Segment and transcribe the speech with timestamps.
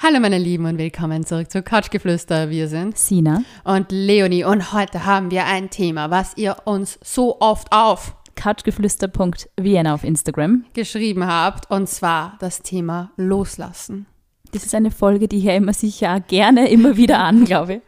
[0.00, 2.50] Hallo meine Lieben und willkommen zurück zu Couchgeflüster.
[2.50, 7.40] Wir sind Sina und Leonie und heute haben wir ein Thema, was ihr uns so
[7.40, 14.06] oft auf couchgeflüster.vienna auf Instagram geschrieben habt und zwar das Thema Loslassen.
[14.52, 17.80] Das ist eine Folge, die höre immer sicher gerne immer wieder an, glaube ich.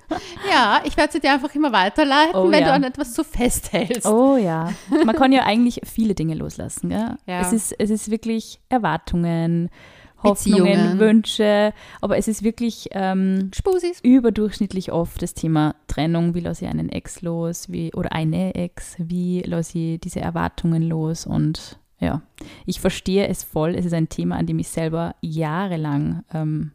[0.51, 2.67] Ja, ich werde sie dir einfach immer weiterleiten, Oh, wenn ja.
[2.67, 4.05] du an etwas zu festhältst.
[4.07, 4.73] Oh ja.
[5.07, 6.91] Man kann ja eigentlich viele Dinge loslassen.
[6.91, 7.17] Gell?
[7.27, 7.41] Ja.
[7.41, 9.71] Es, ist, es ist wirklich Erwartungen,
[10.23, 10.99] Hoffnungen.
[10.99, 14.01] Wünsche, aber es ist wirklich ähm, Spusis.
[14.03, 16.35] überdurchschnittlich oft das Thema Trennung.
[16.35, 17.71] Wie lasse ich einen Ex los?
[17.71, 18.97] Wie, oder eine Ex?
[18.99, 21.27] Wie lasse ich diese Erwartungen los?
[21.27, 22.23] Und ja,
[22.67, 23.75] ich verstehe es voll.
[23.75, 26.73] Es ist ein Thema, an dem ich selber jahrelang, ähm,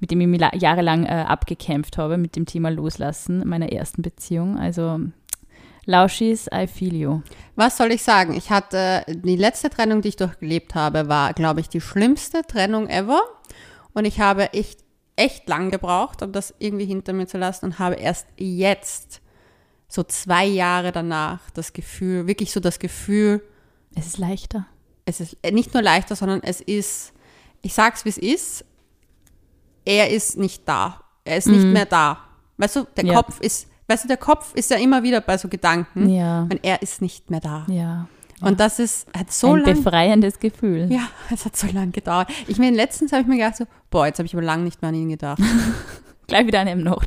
[0.00, 4.02] mit dem ich mich la- jahrelang äh, abgekämpft habe, mit dem Thema Loslassen meiner ersten
[4.02, 4.58] Beziehung.
[4.58, 5.00] Also,
[5.86, 7.20] Lauschis, I feel you.
[7.56, 8.34] Was soll ich sagen?
[8.34, 12.88] Ich hatte die letzte Trennung, die ich durchgelebt habe, war, glaube ich, die schlimmste Trennung
[12.88, 13.20] ever.
[13.92, 14.80] Und ich habe echt,
[15.16, 19.20] echt lang gebraucht, um das irgendwie hinter mir zu lassen und habe erst jetzt,
[19.86, 23.42] so zwei Jahre danach, das Gefühl, wirklich so das Gefühl,
[23.94, 24.66] Es ist leichter.
[25.04, 27.12] es ist nicht nur leichter, sondern es ist,
[27.62, 28.64] ich sag's wie es ist,
[29.84, 31.00] er ist nicht da.
[31.24, 32.18] Er ist nicht mehr da.
[32.56, 33.14] Weißt du, der Ja.
[33.14, 36.42] Kopf ist, weißt du, der Kopf ist ja immer wieder bei so Gedanken Ja.
[36.42, 37.66] und er ist nicht mehr da.
[37.68, 38.06] Ja.
[38.40, 40.88] Und das ist, hat so ein lange, befreiendes Gefühl.
[40.92, 42.28] ja, es hat so lange gedauert.
[42.46, 44.82] Ich meine, letztens habe ich mir gedacht so, boah, jetzt habe ich aber lange nicht
[44.82, 45.40] mehr an ihn gedacht.
[46.26, 47.04] Gleich wieder an ihm noch,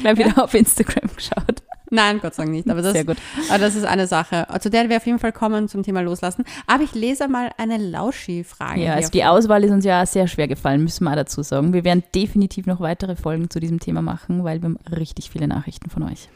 [0.00, 1.62] gleich wieder auf Instagram geschaut.
[1.94, 2.68] Nein, Gott sei Dank nicht.
[2.68, 3.16] Aber das, Sehr gut.
[3.48, 4.46] Aber das ist eine Sache.
[4.60, 6.44] Zu der wir auf jeden Fall kommen zum Thema Loslassen.
[6.66, 8.82] Aber ich lese mal eine Lauschi-Frage.
[8.82, 11.72] Ja, also die Auswahl ist uns ja sehr schwer gefallen, müssen wir auch dazu sagen.
[11.72, 15.46] Wir werden definitiv noch weitere Folgen zu diesem Thema machen, weil wir haben richtig viele
[15.46, 16.28] Nachrichten von euch.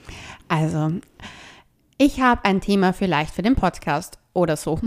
[0.47, 0.93] Also,
[1.99, 4.79] ich habe ein Thema vielleicht für den Podcast oder so.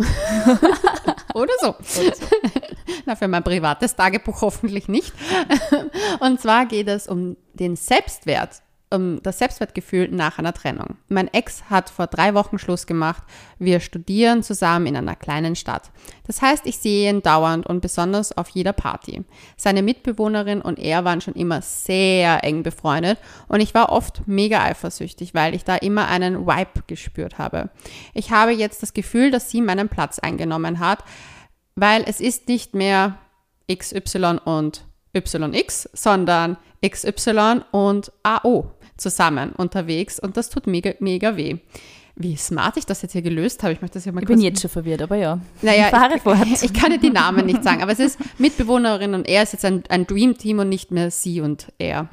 [1.33, 1.75] oder so.
[3.05, 5.11] Na, für mein privates Tagebuch hoffentlich nicht.
[6.21, 8.61] Und zwar geht es um den Selbstwert,
[8.91, 10.97] um das Selbstwertgefühl nach einer Trennung.
[11.07, 13.23] Mein Ex hat vor drei Wochen Schluss gemacht.
[13.57, 15.91] Wir studieren zusammen in einer kleinen Stadt.
[16.27, 19.23] Das heißt, ich sehe ihn dauernd und besonders auf jeder Party.
[19.57, 23.17] Seine Mitbewohnerin und er waren schon immer sehr eng befreundet
[23.47, 27.69] und ich war oft mega eifersüchtig, weil ich da immer einen Vibe gespürt habe.
[28.13, 31.03] Ich habe jetzt das Gefühl, dass sie meinen Platz eingenommen hat,
[31.75, 33.17] weil es ist nicht mehr
[33.71, 34.83] XY und
[35.13, 41.57] YX, sondern XY und AO zusammen unterwegs und das tut mega, mega weh.
[42.15, 44.37] Wie smart ich das jetzt hier gelöst habe, ich möchte das ja mal Ich kurz
[44.37, 45.39] bin jetzt schon verwirrt, aber ja.
[45.61, 46.45] naja, Fahre ich, fort.
[46.61, 49.63] ich kann dir die Namen nicht sagen, aber es ist Mitbewohnerin und er ist jetzt
[49.63, 52.09] ein, ein Dream-Team und nicht mehr sie und er.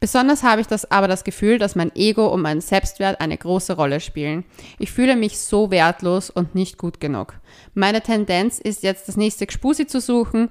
[0.00, 3.74] Besonders habe ich das aber das Gefühl, dass mein Ego und mein Selbstwert eine große
[3.74, 4.44] Rolle spielen.
[4.78, 7.34] Ich fühle mich so wertlos und nicht gut genug.
[7.74, 10.48] Meine Tendenz ist jetzt, das nächste Gspusi zu suchen,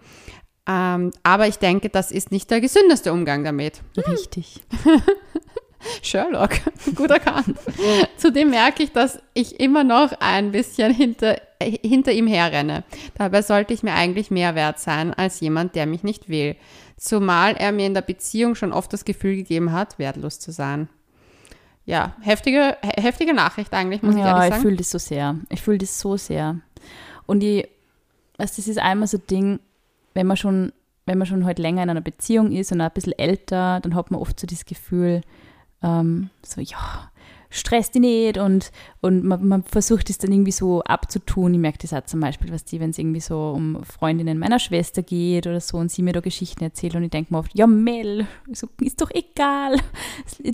[0.68, 3.82] ähm, aber ich denke, das ist nicht der gesündeste Umgang damit.
[4.08, 4.62] Richtig.
[6.02, 6.50] Sherlock,
[6.96, 7.58] gut erkannt.
[8.18, 12.84] Zudem merke ich, dass ich immer noch ein bisschen hinter, äh, hinter ihm herrenne.
[13.16, 16.56] Dabei sollte ich mir eigentlich mehr wert sein als jemand, der mich nicht will.
[16.98, 20.90] Zumal er mir in der Beziehung schon oft das Gefühl gegeben hat, wertlos zu sein.
[21.86, 24.62] Ja, heftige, he- heftige Nachricht eigentlich, muss ich Ja, ehrlich ich sagen.
[24.64, 25.36] fühle das so sehr.
[25.50, 26.62] Ich fühle das so sehr.
[27.28, 27.68] Und ich,
[28.40, 29.60] also das ist einmal so ein Ding,
[30.16, 30.74] wenn man schon,
[31.06, 34.10] wenn man schon halt länger in einer Beziehung ist und ein bisschen älter, dann hat
[34.10, 35.22] man oft so das Gefühl,
[35.84, 37.12] ähm, so, ja,
[37.50, 38.72] stress dich nicht und,
[39.02, 41.54] und man, man versucht es dann irgendwie so abzutun.
[41.54, 44.60] Ich merke das auch zum Beispiel, was die, wenn es irgendwie so um Freundinnen meiner
[44.60, 47.58] Schwester geht oder so und sie mir da Geschichten erzählt und ich denke mir oft,
[47.58, 48.28] ja Mel,
[48.82, 49.78] ist doch egal,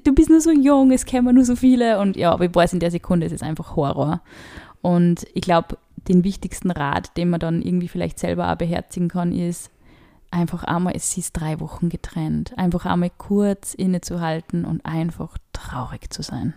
[0.04, 2.74] du bist nur so jung, es kennen nur so viele und ja, aber ich weiß
[2.74, 4.22] in der Sekunde, es ist einfach Horror.
[4.82, 5.78] Und ich glaube,
[6.12, 9.72] den wichtigsten Rat, den man dann irgendwie vielleicht selber auch beherzigen kann, ist,
[10.30, 16.22] einfach einmal, es ist drei Wochen getrennt, einfach einmal kurz innezuhalten und einfach traurig zu
[16.22, 16.54] sein.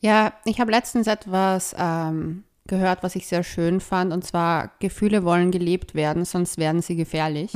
[0.00, 5.24] Ja, ich habe letztens etwas ähm, gehört, was ich sehr schön fand, und zwar Gefühle
[5.24, 7.54] wollen gelebt werden, sonst werden sie gefährlich.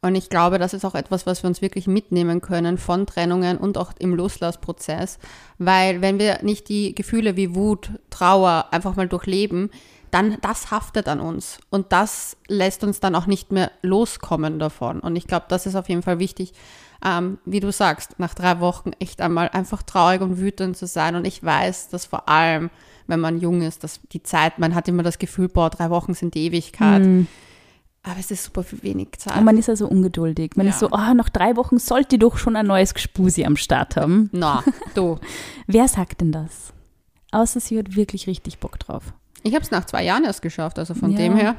[0.00, 3.58] Und ich glaube, das ist auch etwas, was wir uns wirklich mitnehmen können von Trennungen
[3.58, 5.18] und auch im Loslassprozess,
[5.58, 9.70] weil wenn wir nicht die Gefühle wie Wut, Trauer einfach mal durchleben,
[10.10, 15.00] dann das haftet an uns und das lässt uns dann auch nicht mehr loskommen davon.
[15.00, 16.52] Und ich glaube, das ist auf jeden Fall wichtig,
[17.04, 21.14] ähm, wie du sagst, nach drei Wochen echt einmal einfach traurig und wütend zu sein.
[21.14, 22.70] Und ich weiß, dass vor allem,
[23.06, 26.14] wenn man jung ist, dass die Zeit, man hat immer das Gefühl, boah, drei Wochen
[26.14, 27.02] sind die Ewigkeit.
[28.02, 29.36] Aber es ist super viel wenig Zeit.
[29.36, 30.52] Und man ist also ungeduldig.
[30.56, 30.72] Man Ja.
[30.72, 34.30] ist so, oh, nach drei Wochen sollte doch schon ein neues Gespusi am Start haben.
[34.32, 34.64] Na,
[34.94, 35.18] du.
[35.66, 36.72] Wer sagt denn das?
[37.32, 39.12] Außer sie hat wirklich richtig Bock drauf.
[39.48, 41.18] Ich habe es nach zwei Jahren erst geschafft, also von Ja.
[41.18, 41.56] dem her.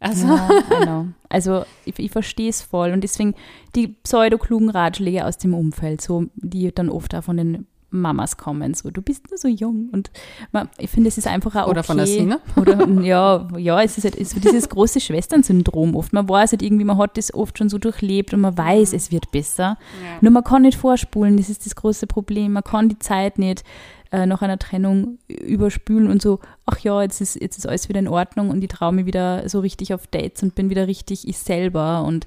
[0.00, 1.06] Also, Ja.
[1.30, 3.34] Also ich, ich verstehe es voll und deswegen
[3.74, 8.74] die pseudo-klugen Ratschläge aus dem Umfeld, so die dann oft auch von den Mamas kommen,
[8.74, 10.10] so du bist nur so jung und
[10.52, 11.70] man, ich finde, es ist einfach auch okay.
[11.70, 12.38] Oder von der Sina.
[12.56, 16.12] Oder ja, ja, es ist halt es ist dieses große Schwestern-Syndrom oft.
[16.12, 19.10] Man weiß halt irgendwie, man hat das oft schon so durchlebt und man weiß, es
[19.10, 19.78] wird besser.
[20.02, 20.18] Ja.
[20.20, 22.52] Nur man kann nicht vorspulen, das ist das große Problem.
[22.52, 23.64] Man kann die Zeit nicht
[24.10, 28.00] äh, nach einer Trennung überspülen und so, ach ja, jetzt ist, jetzt ist alles wieder
[28.00, 31.28] in Ordnung und ich traue mich wieder so richtig auf Dates und bin wieder richtig
[31.28, 32.04] ich selber.
[32.04, 32.26] Und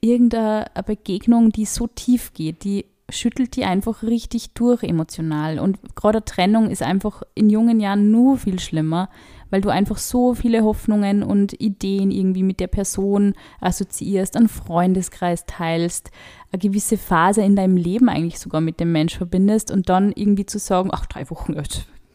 [0.00, 2.84] irgendeine Begegnung, die so tief geht, die
[3.16, 5.58] schüttelt die einfach richtig durch emotional.
[5.58, 9.08] Und gerade eine Trennung ist einfach in jungen Jahren nur viel schlimmer,
[9.50, 15.46] weil du einfach so viele Hoffnungen und Ideen irgendwie mit der Person assoziierst, einen Freundeskreis
[15.46, 16.10] teilst,
[16.50, 20.46] eine gewisse Phase in deinem Leben eigentlich sogar mit dem Mensch verbindest und dann irgendwie
[20.46, 21.62] zu sagen, ach, drei Wochen, ja,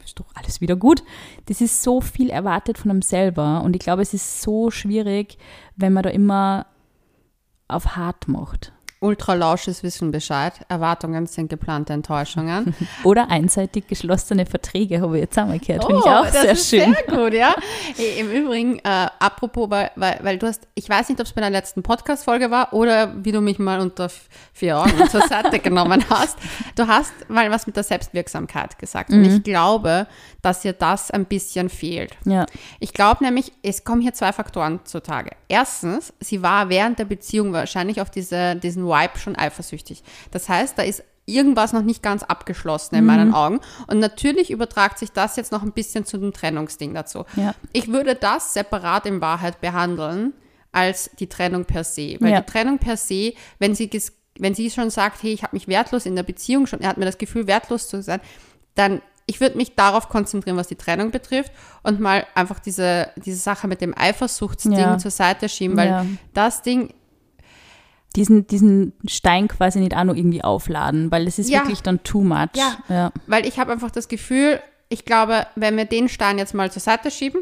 [0.10, 1.04] ist doch alles wieder gut.
[1.46, 5.38] Das ist so viel erwartet von einem selber und ich glaube, es ist so schwierig,
[5.76, 6.66] wenn man da immer
[7.68, 8.74] auf hart macht.
[9.02, 10.54] Ultralausches Wissen Bescheid.
[10.68, 12.76] Erwartungen sind geplante Enttäuschungen.
[13.06, 15.86] Oder einseitig geschlossene Verträge, habe ich jetzt einmal gehört.
[15.86, 16.94] Finde ich auch Oh, das sehr schön.
[16.94, 17.56] Sehr gut, ja.
[18.18, 21.40] Im Übrigen, äh, apropos, weil, weil, weil du hast, ich weiß nicht, ob es bei
[21.42, 24.10] der letzten Podcast-Folge war oder wie du mich mal unter
[24.54, 26.38] vier Augen zur Seite genommen hast.
[26.76, 29.12] Du hast mal was mit der Selbstwirksamkeit gesagt.
[29.12, 30.08] Und ich glaube,
[30.42, 32.18] dass dir das ein bisschen fehlt.
[32.26, 32.46] Ja,
[32.80, 35.32] Ich glaube nämlich, es kommen hier zwei Faktoren zutage.
[35.48, 40.04] Erstens, sie war während der Beziehung wahrscheinlich auf diese, diesen Vibe schon eifersüchtig.
[40.32, 43.60] Das heißt, da ist irgendwas noch nicht ganz abgeschlossen in meinen Augen.
[43.88, 47.24] Und natürlich übertragt sich das jetzt noch ein bisschen zu dem Trennungsding dazu.
[47.36, 47.54] Ja.
[47.72, 50.34] Ich würde das separat in Wahrheit behandeln
[50.72, 52.18] als die Trennung per se.
[52.20, 52.42] Weil Ja.
[52.42, 53.90] die Trennung per se, wenn sie,
[54.40, 56.98] wenn sie schon sagt, hey, ich habe mich wertlos in der Beziehung schon, er hat
[56.98, 58.22] mir das Gefühl, wertlos zu sein,
[58.76, 61.52] dann ich würde mich darauf konzentrieren, was die Trennung betrifft
[61.84, 64.98] und mal einfach diese, diese Sache mit dem Eifersuchtsding Ja.
[64.98, 66.92] zur Seite schieben, weil das Ding,
[68.16, 71.60] diesen, diesen Stein quasi nicht auch noch irgendwie aufladen, weil es ist Ja.
[71.60, 72.50] wirklich dann too much.
[72.56, 72.78] Ja.
[72.90, 73.12] ja.
[73.28, 74.60] weil ich habe einfach das Gefühl,
[74.90, 77.42] ich glaube, wenn wir den Stein jetzt mal zur Seite schieben,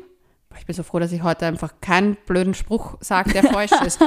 [0.59, 3.99] ich bin so froh, dass ich heute einfach keinen blöden Spruch sage, der falsch ist.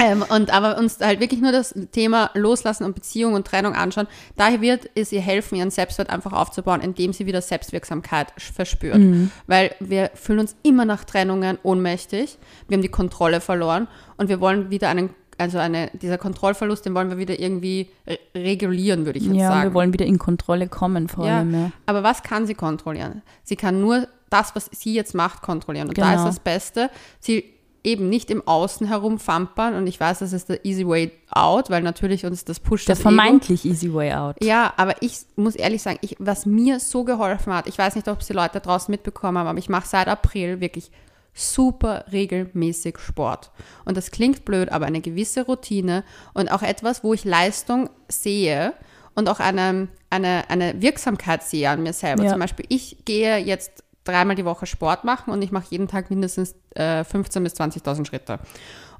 [0.00, 4.06] Ähm, und aber uns halt wirklich nur das Thema Loslassen und Beziehung und Trennung anschauen,
[4.36, 9.00] daher wird es ihr helfen, ihren Selbstwert einfach aufzubauen, indem sie wieder Selbstwirksamkeit verspürt.
[9.48, 12.38] Weil wir fühlen uns immer nach Trennungen ohnmächtig,
[12.68, 16.94] wir haben die Kontrolle verloren und wir wollen wieder einen, also eine, dieser Kontrollverlust, den
[16.94, 19.70] wollen wir wieder irgendwie re regulieren, würde ich jetzt Ja, sagen.
[19.70, 21.54] wir wollen wieder in Kontrolle kommen vor Ja, allem.
[21.54, 21.72] Ja.
[21.86, 23.22] aber was kann sie kontrollieren?
[23.44, 25.88] Sie kann nur das, was sie jetzt macht, kontrollieren.
[25.88, 26.24] Und da ist Genau.
[26.26, 26.90] das Beste,
[27.20, 27.44] sie
[27.84, 29.74] eben nicht im Außen herumfampern.
[29.74, 32.94] Und ich weiß, das ist der easy way out, weil natürlich uns das pusht Der
[32.96, 33.08] das Ego.
[33.10, 34.36] vermeintlich easy way out.
[34.42, 38.08] Ja, aber ich muss ehrlich sagen, ich, was mir so geholfen hat, ich weiß nicht,
[38.08, 40.90] ob es die Leute draußen mitbekommen haben, aber ich mache seit April wirklich
[41.38, 43.50] super regelmäßig Sport.
[43.84, 46.04] Und das klingt blöd, aber eine gewisse Routine
[46.34, 48.74] und auch etwas, wo ich Leistung sehe
[49.14, 52.24] und auch eine, eine, eine Wirksamkeit sehe an mir selber.
[52.24, 52.30] Ja.
[52.30, 56.10] Zum Beispiel, ich gehe jetzt dreimal die Woche Sport machen und ich mache jeden Tag
[56.10, 58.38] mindestens äh, 15.000 bis 20.000 Schritte.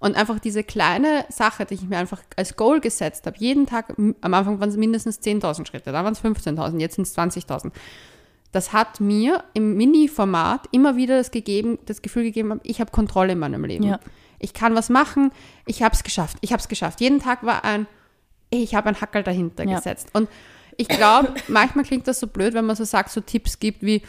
[0.01, 3.95] Und einfach diese kleine Sache, die ich mir einfach als Goal gesetzt habe, jeden Tag,
[3.99, 7.73] am Anfang waren es mindestens 10.000 Schritte, dann waren es 15.000, jetzt sind es 20.000.
[8.53, 13.33] Das hat mir im Mini-Format immer wieder das, gegeben, das Gefühl gegeben, ich habe Kontrolle
[13.33, 13.85] in meinem Leben.
[13.85, 14.01] Ja.
[14.39, 15.33] Ich kann was machen,
[15.67, 17.01] ich habe es geschafft, ich habe es geschafft.
[17.01, 17.87] Jeden Tag war ein,
[18.51, 19.77] ich habe ein Hackerl dahinter Ja.
[19.77, 20.09] gesetzt.
[20.13, 20.29] Und
[20.77, 24.03] ich glaube, manchmal klingt das so blöd, wenn man so sagt, so Tipps gibt wie,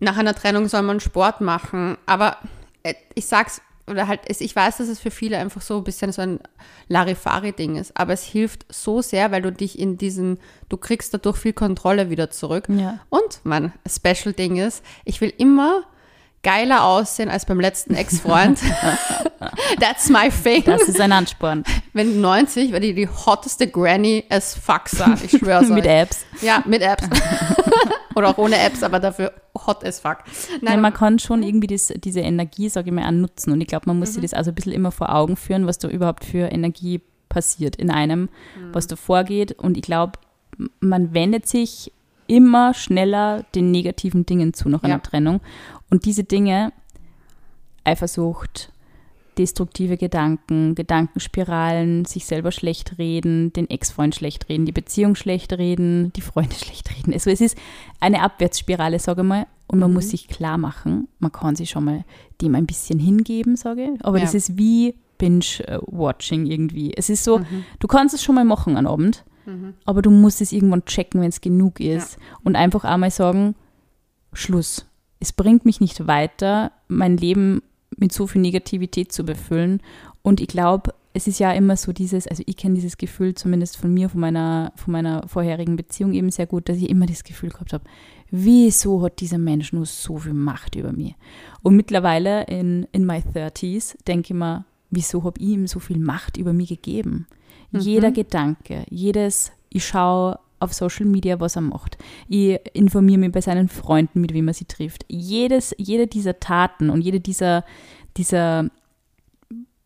[0.00, 2.38] nach einer Trennung soll man Sport machen, aber
[2.82, 6.12] äh, ich sag's, oder halt, ich weiß, dass es für viele einfach so ein bisschen
[6.12, 6.40] so ein
[6.88, 10.38] Larifari-Ding ist, aber es hilft so sehr, weil du dich in diesen,
[10.68, 12.64] du kriegst dadurch viel Kontrolle wieder zurück.
[12.68, 13.00] Ja.
[13.10, 15.84] Und mein Special-Ding ist, ich will immer
[16.44, 18.60] geiler aussehen als beim letzten Ex-Freund.
[19.80, 20.62] That's my thing.
[20.64, 21.64] Das ist ein Ansporn.
[21.92, 25.18] Wenn 90, weil die die hotteste Granny as fuck sein.
[25.24, 25.86] Ich schwör's Mit.
[25.86, 26.24] Apps.
[26.40, 27.08] Ja, mit Apps.
[28.14, 29.32] Oder auch ohne Apps, aber dafür
[29.66, 30.18] hot as fuck.
[30.60, 33.52] Nein, man kann schon irgendwie das, diese Energie, sage ich mal, nutzen.
[33.52, 34.14] Und ich glaube, man muss Mhm.
[34.14, 37.74] sich das also ein bisschen immer vor Augen führen, was da überhaupt für Energie passiert
[37.76, 38.22] in einem,
[38.56, 38.72] Mhm.
[38.74, 39.52] was da vorgeht.
[39.52, 40.12] Und ich glaube,
[40.80, 41.90] man wendet sich
[42.26, 45.00] immer schneller den negativen Dingen zu nach einer Ja.
[45.00, 45.40] Trennung.
[45.90, 46.72] Und diese Dinge,
[47.84, 48.72] Eifersucht,
[49.36, 56.12] destruktive Gedanken, Gedankenspiralen, sich selber schlecht reden, den Ex-Freund schlecht reden, die Beziehung schlecht reden,
[56.14, 57.12] die Freunde schlecht reden.
[57.12, 57.58] Also es ist
[58.00, 59.46] eine Abwärtsspirale, sage ich mal.
[59.66, 62.04] Und man muss sich klar machen, man kann sich schon mal
[62.42, 64.04] dem ein bisschen hingeben, sage ich.
[64.04, 64.24] Aber Ja.
[64.24, 66.92] das ist wie Binge-Watching irgendwie.
[66.94, 67.40] Es ist so,
[67.80, 69.24] du kannst es schon mal machen am Abend,
[69.84, 72.18] aber du musst es irgendwann checken, wenn es genug ist.
[72.42, 73.54] Und einfach einmal sagen,
[74.32, 74.86] Schluss.
[75.20, 77.62] Es bringt mich nicht weiter, mein Leben
[77.96, 79.80] mit so viel Negativität zu befüllen.
[80.22, 83.76] Und ich glaube, es ist ja immer so dieses, also ich kenne dieses Gefühl zumindest
[83.76, 87.22] von mir, von meiner, von meiner vorherigen Beziehung eben sehr gut, dass ich immer das
[87.22, 87.84] Gefühl gehabt habe,
[88.30, 91.14] wieso hat dieser Mensch nur so viel Macht über mich?
[91.62, 95.98] Und mittlerweile in, in my 30s denke ich mir, wieso habe ich ihm so viel
[95.98, 97.26] Macht über mich gegeben?
[97.74, 97.80] Mhm.
[97.80, 101.98] Jeder Gedanke, jedes, ich schaue auf Social Media, was er macht.
[102.28, 105.04] Ich informiere mich bei seinen Freunden, mit wem er sie trifft.
[105.08, 107.64] Jedes, jede dieser Taten und jede dieser,
[108.16, 108.70] dieser,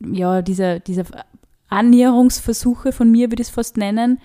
[0.00, 1.04] ja, dieser, dieser
[1.68, 4.20] Annäherungsversuche von mir, würde ich es fast nennen,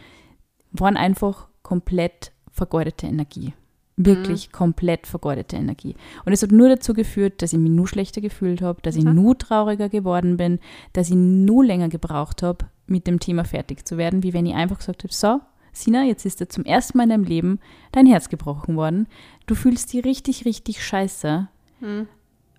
[0.71, 3.53] waren einfach komplett vergeudete Energie.
[3.95, 4.51] Wirklich mhm.
[4.53, 5.95] komplett vergeudete Energie.
[6.25, 9.05] Und es hat nur dazu geführt, dass ich mich nur schlechter gefühlt habe, dass ich
[9.05, 9.15] mhm.
[9.15, 10.59] nur trauriger geworden bin,
[10.93, 14.55] dass ich nur länger gebraucht habe, mit dem Thema fertig zu werden, wie wenn ich
[14.55, 15.39] einfach gesagt habe, so,
[15.71, 17.59] Sina, jetzt ist dir zum ersten Mal in deinem Leben
[17.91, 19.07] dein Herz gebrochen worden.
[19.47, 21.47] Du fühlst dich richtig, richtig scheiße.
[21.79, 22.07] Hm.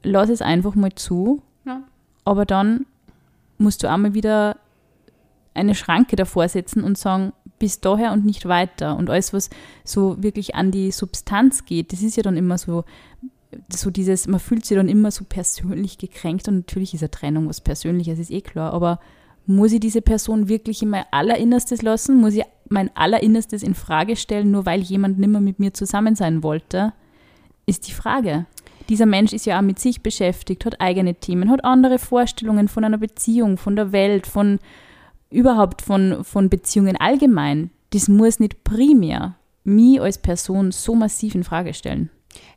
[0.03, 1.43] Lass es einfach mal zu.
[1.65, 1.85] Ja.
[2.25, 2.87] Aber dann
[3.57, 4.57] musst du einmal wieder
[5.55, 8.97] eine Schranke davor setzen und sagen, bis daher und nicht weiter.
[8.97, 9.49] Und alles, was
[9.85, 12.85] so wirklich an die Substanz geht, das ist ja dann immer so,
[13.69, 17.49] so dieses, man fühlt sich dann immer so persönlich gekränkt und natürlich ist eine Trennung
[17.49, 18.99] was Persönliches, ist eh klar, aber
[19.47, 22.17] muss ich diese Person wirklich in mein Allerinnerstes lassen?
[22.17, 26.43] Muss ich mein Allerinnerstes in Frage stellen, nur weil jemand nimmer mit mir zusammen sein
[26.43, 26.93] wollte?
[27.67, 28.47] Ist die Frage.
[28.89, 32.85] Dieser Mensch ist ja auch mit sich beschäftigt, hat eigene Themen, hat andere Vorstellungen von
[32.85, 34.59] einer Beziehung, von der Welt, von
[35.31, 37.71] überhaupt von, von Beziehungen allgemein.
[37.91, 42.11] Das muss nicht primär mich als Person so massiv in Frage stellen.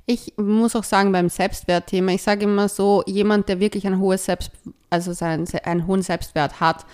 [0.10, 4.24] Ich muss auch sagen, beim Selbstwertthema, ich sage immer so, jemand, der wirklich ein hohes
[4.24, 4.52] Selbst,
[4.90, 6.86] also seinen, einen hohen Selbstwert hat,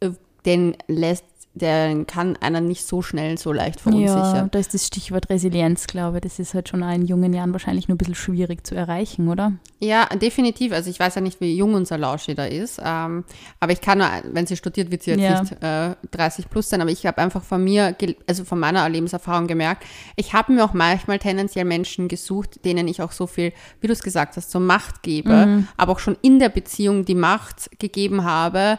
[0.00, 0.10] äh,
[0.44, 4.34] den lässt der kann einer nicht so schnell, so leicht verunsichern.
[4.34, 6.22] Ja, da ist das Stichwort Resilienz, glaube ich.
[6.22, 9.52] Das ist halt schon in jungen Jahren wahrscheinlich nur ein bisschen schwierig zu erreichen, oder?
[9.78, 10.72] Ja, definitiv.
[10.72, 12.80] Also ich weiß ja nicht, wie jung unser Lauschi da ist.
[12.82, 13.24] Ähm,
[13.60, 15.40] aber ich kann nur, wenn sie studiert, wird sie jetzt ja.
[15.40, 16.80] nicht äh, 30 plus sein.
[16.80, 17.94] Aber ich habe einfach von mir,
[18.26, 19.84] also von meiner Lebenserfahrung gemerkt,
[20.16, 23.92] ich habe mir auch manchmal tendenziell Menschen gesucht, denen ich auch so viel, wie du
[23.92, 25.68] es gesagt hast, so Macht gebe, mhm.
[25.76, 28.78] aber auch schon in der Beziehung die Macht gegeben habe,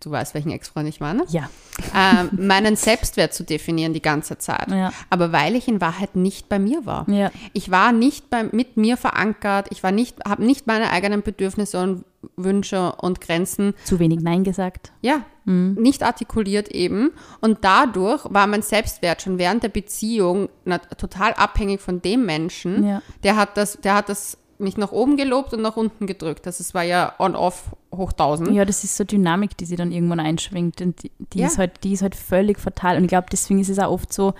[0.00, 1.24] du weißt, welchen Ex-Freund ich meine?
[1.28, 1.50] Ja.
[1.94, 4.70] Ähm, meinen Selbstwert zu definieren die ganze Zeit.
[4.70, 4.92] Ja.
[5.10, 7.08] Aber weil ich in Wahrheit nicht bei mir war.
[7.08, 7.30] Ja.
[7.52, 11.80] Ich war nicht bei, mit mir verankert, ich war nicht, habe nicht meine eigenen Bedürfnisse
[11.82, 12.04] und
[12.36, 13.74] Wünsche und Grenzen.
[13.84, 14.92] Zu wenig Nein gesagt.
[15.02, 15.74] Ja, mhm.
[15.74, 17.10] nicht artikuliert eben.
[17.40, 20.48] Und dadurch war mein Selbstwert schon während der Beziehung
[20.96, 22.86] total abhängig von dem Menschen.
[22.86, 23.02] Ja.
[23.22, 26.46] Der hat das, der hat das mich nach oben gelobt und nach unten gedrückt.
[26.46, 28.50] Das also war ja on-off hoch 1000.
[28.52, 30.80] Ja, das ist so Dynamik, die sie dann irgendwann einschwingt.
[30.80, 31.46] Und die, die ja.
[31.46, 32.96] ist, halt, die ist halt völlig fatal.
[32.96, 34.34] Und ich glaube, deswegen ist es auch oft so,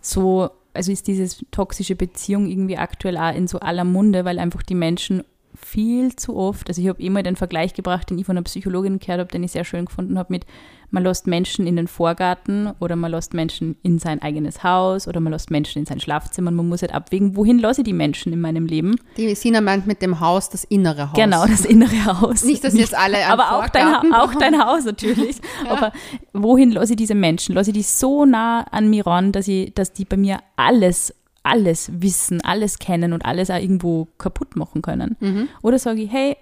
[0.00, 4.62] so, also ist diese toxische Beziehung irgendwie aktuell auch in so aller Munde, weil einfach
[4.62, 5.24] die Menschen
[5.64, 8.98] viel zu oft, also ich habe immer den Vergleich gebracht, den ich von einer Psychologin
[8.98, 10.46] gehört habe, den ich sehr schön gefunden habe, mit
[10.92, 15.20] man lässt Menschen in den Vorgarten oder man lässt Menschen in sein eigenes Haus oder
[15.20, 17.92] man lässt Menschen in sein Schlafzimmer und man muss halt abwägen, wohin lasse ich die
[17.92, 18.96] Menschen in meinem Leben.
[19.16, 21.16] Die Sina meint mit dem Haus das innere Haus.
[21.16, 22.42] Genau, das innere Haus.
[22.44, 25.36] Nicht, dass jetzt alle Aber auch dein, auch dein Haus natürlich.
[25.64, 25.70] ja.
[25.70, 25.92] Aber
[26.32, 27.54] wohin lasse ich diese Menschen?
[27.54, 31.14] Lasse ich die so nah an mir ran, dass, ich, dass die bei mir alles
[31.42, 35.16] alles wissen, alles kennen und alles auch irgendwo kaputt machen können.
[35.20, 35.48] Mhm.
[35.62, 36.36] Oder sage ich, hey,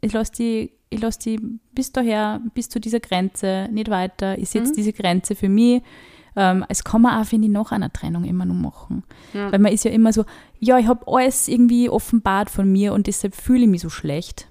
[0.00, 1.40] ich lasse die ich lasse die
[1.72, 4.38] bis daher, bis zu dieser Grenze, nicht weiter.
[4.38, 4.76] Ich setze mhm.
[4.76, 5.82] diese Grenze für mich.
[6.36, 9.02] Ähm, es kann man auch, finde ich, nach einer Trennung immer noch machen.
[9.32, 9.50] Ja.
[9.50, 10.24] Weil man ist ja immer so,
[10.60, 14.48] ja, ich habe alles irgendwie offenbart von mir und deshalb fühle ich mich so schlecht.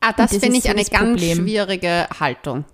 [0.00, 1.38] Ah, das, das finde ich so eine ganz Problem.
[1.38, 2.64] schwierige Haltung.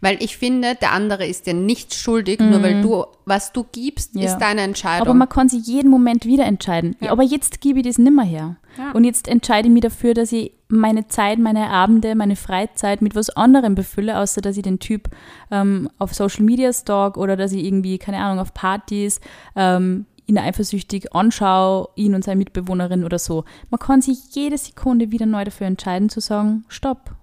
[0.00, 2.50] Weil ich finde, der andere ist dir nicht schuldig, mhm.
[2.50, 2.82] nur weil mhm.
[2.82, 4.26] du, was du gibst, ja.
[4.26, 5.06] ist deine Entscheidung.
[5.06, 6.96] Aber man kann sich jeden Moment wieder entscheiden.
[7.00, 7.12] Ja.
[7.12, 8.56] Aber jetzt gebe ich das nimmer her.
[8.78, 8.92] Ja.
[8.92, 13.14] Und jetzt entscheide ich mich dafür, dass ich meine Zeit, meine Abende, meine Freizeit mit
[13.14, 15.08] was anderem befülle, außer dass ich den Typ
[15.50, 19.20] ähm, auf Social Media stalk oder dass ich irgendwie, keine Ahnung, auf Partys
[19.56, 23.44] ähm, ihn eifersüchtig anschaue, ihn und seine Mitbewohnerin oder so.
[23.68, 27.16] Man kann sich jede Sekunde wieder neu dafür entscheiden, zu sagen, stopp.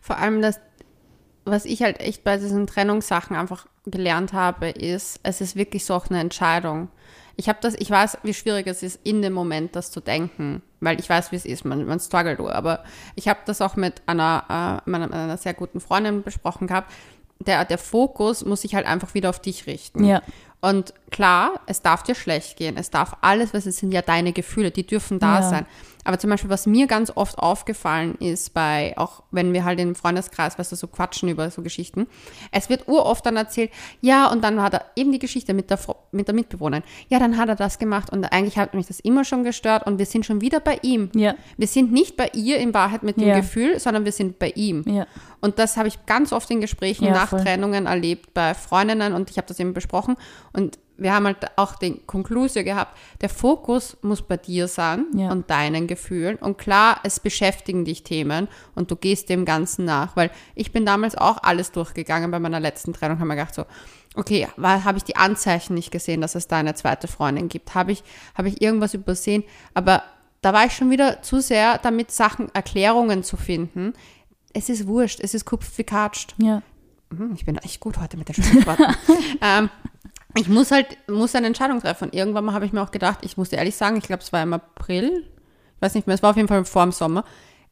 [0.00, 0.60] Vor allem, dass
[1.44, 5.94] was ich halt echt bei diesen Trennungssachen einfach gelernt habe, ist, es ist wirklich so
[5.94, 6.88] auch eine Entscheidung.
[7.36, 10.62] Ich habe das, ich weiß, wie schwierig es ist, in dem Moment das zu denken,
[10.80, 12.84] weil ich weiß, wie es ist, man, man struggelt, aber
[13.16, 16.92] ich habe das auch mit einer, äh, meiner, einer sehr guten Freundin besprochen gehabt.
[17.40, 20.04] Der, der Fokus muss sich halt einfach wieder auf dich richten.
[20.04, 20.22] Ja.
[20.60, 24.32] Und klar, es darf dir schlecht gehen, es darf alles, was es sind ja deine
[24.32, 25.42] Gefühle, die dürfen da ja.
[25.42, 25.66] sein.
[26.04, 29.94] Aber zum Beispiel, was mir ganz oft aufgefallen ist, bei, auch wenn wir halt im
[29.94, 32.06] Freundeskreis, weißt du, so quatschen über so Geschichten,
[32.52, 33.70] es wird uroft dann erzählt,
[34.00, 35.78] ja, und dann hat er eben die Geschichte mit der,
[36.12, 39.24] mit der Mitbewohnerin, ja, dann hat er das gemacht und eigentlich hat mich das immer
[39.24, 41.10] schon gestört und wir sind schon wieder bei ihm.
[41.14, 41.34] Ja.
[41.56, 43.36] Wir sind nicht bei ihr in Wahrheit mit dem Ja.
[43.36, 44.84] Gefühl, sondern wir sind bei ihm.
[44.86, 45.06] Ja.
[45.40, 47.42] Und das habe ich ganz oft in Gesprächen Ja, nach voll.
[47.42, 50.16] Trennungen erlebt bei Freundinnen und ich habe das eben besprochen.
[50.52, 55.30] Und wir haben halt auch den Konklusio gehabt, der Fokus muss bei dir sein Ja.
[55.32, 56.36] und deinen Gefühlen.
[56.36, 60.14] Und klar, es beschäftigen dich Themen und du gehst dem Ganzen nach.
[60.16, 63.64] Weil ich bin damals auch alles durchgegangen bei meiner letzten Trennung, habe mir gedacht so,
[64.14, 67.74] okay, habe ich die Anzeichen nicht gesehen, dass es da eine zweite Freundin gibt?
[67.74, 68.04] Habe ich,
[68.36, 69.42] habe ich irgendwas übersehen?
[69.74, 70.04] Aber
[70.42, 73.94] da war ich schon wieder zu sehr damit, Sachen, Erklärungen zu finden.
[74.52, 76.34] Es ist wurscht, es ist kupft wie katscht.
[76.38, 76.62] Ja.
[77.10, 78.94] Hm, Ich bin echt gut heute mit den Sprichworten.
[79.40, 79.68] ähm,
[80.36, 82.04] ich muss halt, muss eine Entscheidung treffen.
[82.06, 84.22] Und irgendwann mal habe ich mir auch gedacht, ich muss dir ehrlich sagen, ich glaube,
[84.22, 85.24] es war im April,
[85.76, 87.24] ich weiß nicht mehr, es war auf jeden Fall vor dem Sommer.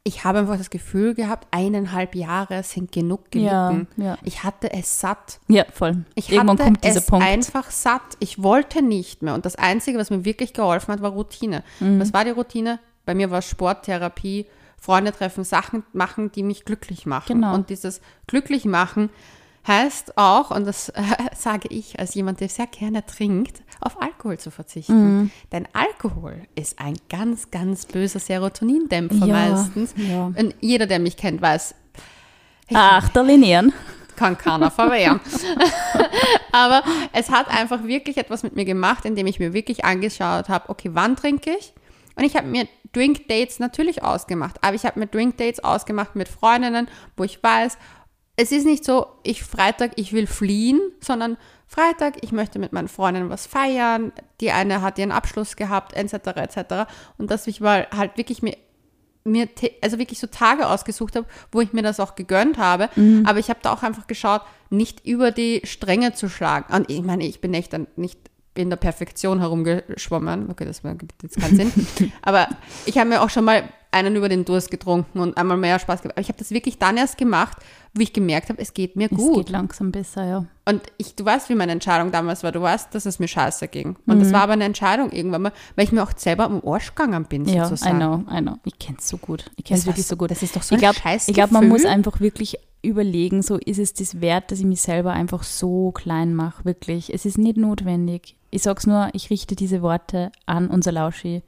[0.04, 4.02] Ich habe einfach das Gefühl gehabt, eineinhalb Jahre sind genug Ja, gelitten.
[4.02, 4.18] ja.
[4.24, 5.38] Ich hatte es satt.
[5.46, 6.04] Ja, voll.
[6.16, 7.24] Ich Irgendwann hatte kommt dieser es Punkt.
[7.24, 8.02] einfach satt.
[8.18, 9.34] Ich wollte nicht mehr.
[9.34, 11.62] Und das Einzige, was mir wirklich geholfen hat, war Routine.
[11.78, 12.00] Mhm.
[12.00, 12.80] Was war die Routine?
[13.04, 17.40] Bei mir war es Sport, Therapie, Freunde treffen, Sachen machen, die mich glücklich machen.
[17.40, 17.54] Genau.
[17.54, 19.08] Und dieses glücklich machen
[19.66, 21.02] heißt auch, und das äh,
[21.36, 25.18] sage ich als jemand, der sehr gerne trinkt, auf Alkohol zu verzichten.
[25.22, 25.30] Mhm.
[25.52, 29.94] Denn Alkohol ist ein ganz, ganz böser Serotonindämpfer Ja, meistens.
[29.96, 30.26] ja.
[30.26, 31.74] Und jeder, der mich kennt, weiß,
[32.74, 33.72] Ach, der Linearen.
[34.16, 35.20] kann keiner verwehren.
[36.52, 40.68] Aber es hat einfach wirklich etwas mit mir gemacht, indem ich mir wirklich angeschaut habe,
[40.68, 41.72] okay, wann trinke ich?
[42.14, 46.14] Und ich habe mir Drink Dates natürlich ausgemacht, aber ich habe mir Drink Dates ausgemacht
[46.14, 47.78] mit Freundinnen, wo ich weiß,
[48.42, 51.36] es ist nicht so, ich Freitag, ich will fliehen, sondern
[51.68, 56.14] Freitag, ich möchte mit meinen Freundinnen was feiern, die eine hat ihren Abschluss gehabt, etc.,
[56.36, 56.90] etc.
[57.18, 58.56] Und dass ich mal halt wirklich mir
[59.24, 59.48] mir
[59.80, 62.88] also wirklich so Tage ausgesucht habe, wo ich mir das auch gegönnt habe.
[63.24, 66.74] Aber ich habe da auch einfach geschaut, nicht über die Stränge zu schlagen.
[66.74, 68.18] Und ich meine, ich bin echt dann nicht
[68.54, 70.50] in der Perfektion herumgeschwommen.
[70.50, 72.12] Okay, das gibt jetzt keinen Sinn.
[72.22, 72.48] Aber
[72.84, 76.00] ich habe mir auch schon mal einen über den Durst getrunken und einmal mehr Spaß
[76.02, 76.16] gehabt.
[76.16, 77.58] Aber ich habe das wirklich dann erst gemacht,
[77.94, 79.36] wo ich gemerkt habe, es geht mir Es gut.
[79.36, 80.46] geht langsam besser, ja.
[80.64, 82.50] Und ich, du weißt, wie meine Entscheidung damals war.
[82.52, 83.96] Du weißt, dass es mir scheiße ging.
[84.06, 84.20] Und Mhm.
[84.20, 87.24] das war aber eine Entscheidung irgendwann mal, weil ich mir auch selber am Arsch gegangen
[87.26, 87.98] bin, Ja, I sozusagen.
[87.98, 88.56] know, I know.
[88.64, 89.50] Ich kenne es so gut.
[89.56, 90.30] Ich kenne es Das wirklich so- gut.
[90.30, 93.42] das ist doch so ich ein glaub, scheiß Ich glaube, man muss einfach wirklich überlegen,
[93.42, 97.12] so ist es das wert, dass ich mich selber einfach so klein mache, wirklich.
[97.12, 98.36] Es ist nicht notwendig.
[98.50, 101.42] Ich sag's nur, ich richte diese Worte an unser Lauschi.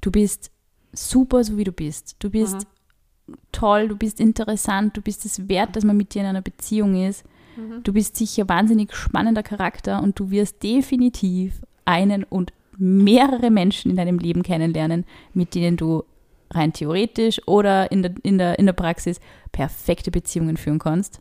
[0.00, 0.49] Du bist
[0.92, 2.16] super, so wie du bist.
[2.18, 2.66] Du bist
[3.26, 3.34] Mhm.
[3.52, 6.94] toll, du bist interessant, du bist es wert, dass man mit dir in einer Beziehung
[7.06, 7.24] ist.
[7.56, 7.82] Mhm.
[7.82, 13.96] Du bist sicher wahnsinnig spannender Charakter und du wirst definitiv einen und mehrere Menschen in
[13.96, 16.02] deinem Leben kennenlernen, mit denen du
[16.52, 19.20] rein theoretisch oder in der, in der, in der Praxis
[19.52, 21.20] perfekte Beziehungen führen kannst.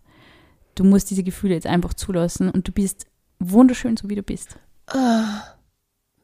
[0.76, 3.06] Du musst diese Gefühle jetzt einfach zulassen und du bist
[3.40, 4.58] wunderschön, so wie du bist.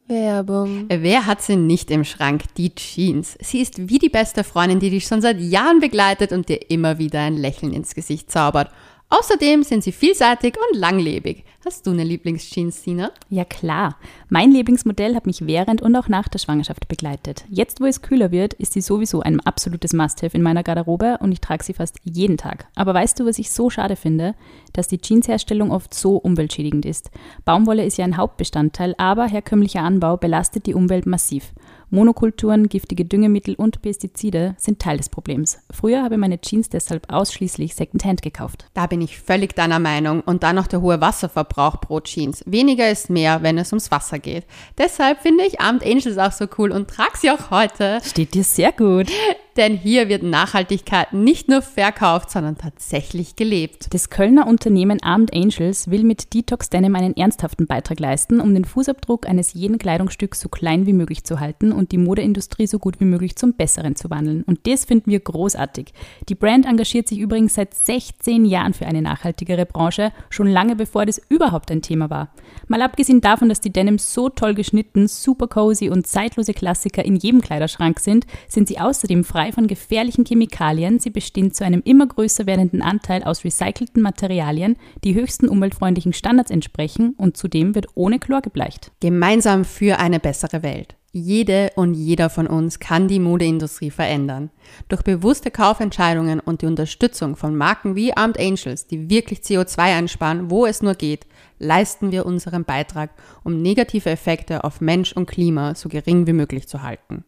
[0.08, 0.86] Werbung.
[0.88, 2.44] Wer hat sie nicht im Schrank?
[2.56, 3.36] Die Jeans.
[3.40, 6.98] Sie ist wie die beste Freundin, die dich schon seit Jahren begleitet und dir immer
[6.98, 8.70] wieder ein Lächeln ins Gesicht zaubert.
[9.08, 11.44] Außerdem sind sie vielseitig und langlebig.
[11.64, 13.12] Hast du eine Lieblingsjeans, Sina?
[13.28, 13.96] Ja klar.
[14.28, 17.44] Mein Lieblingsmodell hat mich während und auch nach der Schwangerschaft begleitet.
[17.48, 21.30] Jetzt, wo es kühler wird, ist sie sowieso ein absolutes Must-have in meiner Garderobe und
[21.30, 22.66] ich trage sie fast jeden Tag.
[22.74, 24.34] Aber weißt du, was ich so schade finde?
[24.72, 27.12] Dass die Jeansherstellung oft so umweltschädigend ist.
[27.44, 31.52] Baumwolle ist ja ein Hauptbestandteil, aber herkömmlicher Anbau belastet die Umwelt massiv.
[31.90, 35.60] Monokulturen, giftige Düngemittel und Pestizide sind Teil des Problems.
[35.70, 38.66] Früher habe ich meine Jeans deshalb ausschließlich Secondhand gekauft.
[38.74, 40.20] Da bin ich völlig deiner Meinung.
[40.22, 42.42] Und dann noch der hohe Wasserverbrauch pro Jeans.
[42.44, 44.44] Weniger ist mehr, wenn es ums Wasser geht.
[44.78, 48.00] Deshalb finde ich Abend Angels auch so cool und trage sie auch heute.
[48.04, 49.10] Steht dir sehr gut.
[49.56, 53.86] Denn hier wird Nachhaltigkeit nicht nur verkauft, sondern tatsächlich gelebt.
[53.94, 58.66] Das Kölner Unternehmen Armed Angels will mit Detox Denim einen ernsthaften Beitrag leisten, um den
[58.66, 63.00] Fußabdruck eines jeden Kleidungsstücks so klein wie möglich zu halten und die Modeindustrie so gut
[63.00, 64.42] wie möglich zum Besseren zu wandeln.
[64.42, 65.94] Und das finden wir großartig.
[66.28, 71.06] Die Brand engagiert sich übrigens seit 16 Jahren für eine nachhaltigere Branche, schon lange bevor
[71.06, 72.28] das überhaupt ein Thema war.
[72.68, 77.16] Mal abgesehen davon, dass die Denims so toll geschnitten, super cozy und zeitlose Klassiker in
[77.16, 80.98] jedem Kleiderschrank sind, sind sie außerdem frei von gefährlichen Chemikalien.
[80.98, 86.50] Sie bestehen zu einem immer größer werdenden Anteil aus recycelten Materialien, die höchsten umweltfreundlichen Standards
[86.50, 88.92] entsprechen und zudem wird ohne Chlor gebleicht.
[89.00, 90.96] Gemeinsam für eine bessere Welt.
[91.18, 94.50] Jede und jeder von uns kann die Modeindustrie verändern.
[94.88, 100.50] Durch bewusste Kaufentscheidungen und die Unterstützung von Marken wie Armed Angels, die wirklich CO2 einsparen,
[100.50, 101.26] wo es nur geht,
[101.58, 103.10] leisten wir unseren Beitrag,
[103.44, 107.24] um negative Effekte auf Mensch und Klima so gering wie möglich zu halten.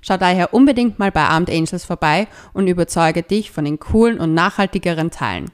[0.00, 4.34] Schau daher unbedingt mal bei Armed Angels vorbei und überzeuge dich von den coolen und
[4.34, 5.50] nachhaltigeren Teilen.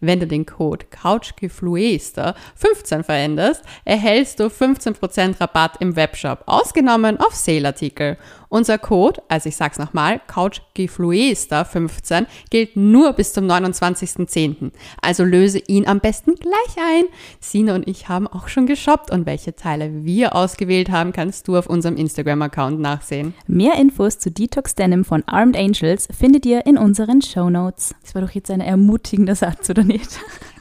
[0.00, 8.16] Wenn du den Code CouchGefluester15 veränderst, erhältst du 15% Rabatt im Webshop, ausgenommen auf Sale-Artikel.
[8.52, 14.72] Unser Code, also ich sag's nochmal, CouchGefluester15, gilt nur bis zum 29.10.
[15.00, 17.04] Also löse ihn am besten gleich ein.
[17.38, 21.56] Sina und ich haben auch schon geshoppt und welche Teile wir ausgewählt haben, kannst du
[21.56, 23.34] auf unserem Instagram-Account nachsehen.
[23.46, 27.94] Mehr Infos zu Detox Denim von Armed Angels findet ihr in unseren Show Notes.
[28.02, 30.20] Das war doch jetzt ein ermutigender Satz, oder nicht?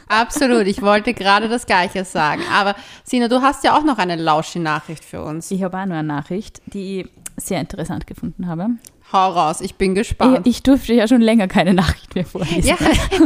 [0.10, 2.42] Absolut, ich wollte gerade das Gleiche sagen.
[2.52, 5.52] Aber Sina, du hast ja auch noch eine lausche Nachricht für uns.
[5.52, 7.08] Ich habe auch noch eine Nachricht, die
[7.38, 8.70] sehr interessant gefunden habe.
[9.12, 10.46] Hau raus, ich bin gespannt.
[10.46, 12.64] Ich, ich durfte ja schon länger keine Nachricht mehr vorlesen.
[12.64, 12.76] Ja,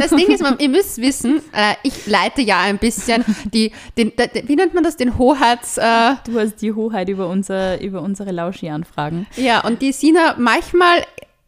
[0.00, 4.12] das Ding ist, man, ihr müsst wissen, äh, ich leite ja ein bisschen die, den,
[4.16, 5.76] de, wie nennt man das, den Hoheits...
[5.76, 9.26] Äh, du hast die Hoheit über, unser, über unsere Lauschi-Anfragen.
[9.36, 11.04] Ja, und die Sina manchmal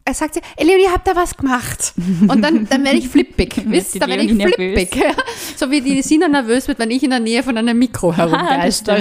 [0.07, 1.93] er sagt sie, Leonie, ich habe da was gemacht.
[2.27, 3.61] Und dann, dann werde ich flippig.
[3.65, 5.03] Wisst, dann werde ich flippig.
[5.57, 8.99] so wie die Sina nervös wird, wenn ich in der Nähe von einem Mikro herumgeister.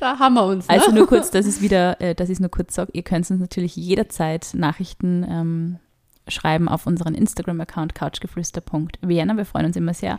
[0.00, 0.66] da haben wir uns.
[0.66, 0.74] Ne?
[0.74, 3.38] Also nur kurz, dass ich wieder, äh, dass ich nur kurz sage, ihr könnt uns
[3.38, 5.78] natürlich jederzeit Nachrichten ähm,
[6.26, 9.36] schreiben auf unseren Instagram-Account couchgeflüster.vienna.
[9.36, 10.18] Wir freuen uns immer sehr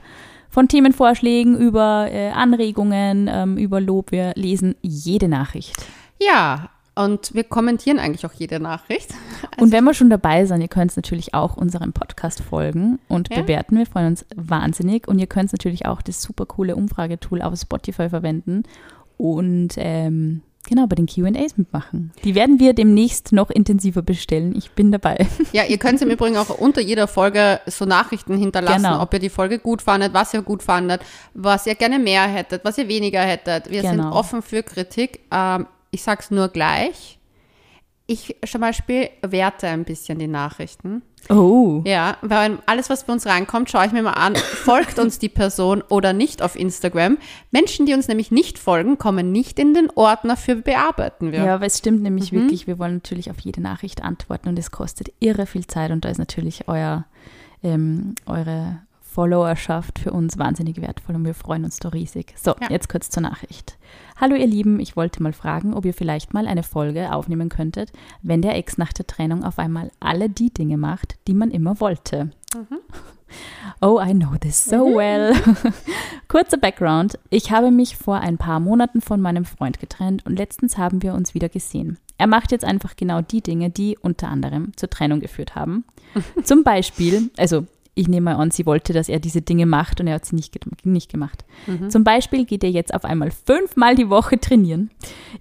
[0.49, 4.11] von Themenvorschlägen über äh, Anregungen, ähm, über Lob.
[4.11, 5.73] Wir lesen jede Nachricht.
[6.21, 9.11] Ja, und wir kommentieren eigentlich auch jede Nachricht.
[9.51, 13.29] Also und wenn wir schon dabei sind, ihr könnt natürlich auch unserem Podcast folgen und
[13.29, 13.41] ja.
[13.41, 13.77] bewerten.
[13.77, 15.07] Wir freuen uns wahnsinnig.
[15.07, 18.63] Und ihr könnt natürlich auch das super coole Umfragetool auf Spotify verwenden
[19.17, 22.11] und ähm, genau bei den QAs mitmachen.
[22.23, 24.55] Die werden wir demnächst noch intensiver bestellen.
[24.55, 25.25] Ich bin dabei.
[25.51, 29.01] Ja, ihr könnt im Übrigen auch unter jeder Folge so Nachrichten hinterlassen, genau.
[29.01, 31.01] ob ihr die Folge gut fandet, was ihr gut fandet,
[31.33, 33.69] was ihr gerne mehr hättet, was ihr weniger hättet.
[33.69, 33.91] Wir genau.
[33.91, 35.21] sind offen für Kritik.
[35.31, 37.19] Ähm, ich sag's nur gleich.
[38.05, 41.03] Ich zum Beispiel werte ein bisschen die Nachrichten.
[41.29, 41.81] Oh.
[41.85, 45.29] Ja, weil alles, was bei uns reinkommt, schaue ich mir mal an, folgt uns die
[45.29, 47.17] Person oder nicht auf Instagram.
[47.51, 51.45] Menschen, die uns nämlich nicht folgen, kommen nicht in den Ordner für bearbeiten wir.
[51.45, 52.41] Ja, aber es stimmt nämlich mhm.
[52.41, 56.03] wirklich, wir wollen natürlich auf jede Nachricht antworten und es kostet irre viel Zeit und
[56.03, 57.05] da ist natürlich euer,
[57.63, 62.33] ähm, eure Followerschaft für uns wahnsinnig wertvoll und wir freuen uns da riesig.
[62.35, 62.69] So, ja.
[62.69, 63.77] jetzt kurz zur Nachricht.
[64.23, 67.91] Hallo ihr Lieben, ich wollte mal fragen, ob ihr vielleicht mal eine Folge aufnehmen könntet,
[68.21, 71.81] wenn der Ex nach der Trennung auf einmal alle die Dinge macht, die man immer
[71.81, 72.31] wollte.
[72.55, 72.79] Mhm.
[73.81, 75.33] Oh, I know this so well.
[76.29, 77.19] Kurzer Background.
[77.31, 81.15] Ich habe mich vor ein paar Monaten von meinem Freund getrennt und letztens haben wir
[81.15, 81.97] uns wieder gesehen.
[82.17, 85.83] Er macht jetzt einfach genau die Dinge, die unter anderem zur Trennung geführt haben.
[86.45, 90.07] Zum Beispiel, also ich nehme mal an, sie wollte, dass er diese Dinge macht und
[90.07, 91.45] er hat sie nicht, nicht gemacht.
[91.67, 91.91] Mhm.
[91.91, 94.89] Zum Beispiel geht er jetzt auf einmal fünfmal die Woche trainieren.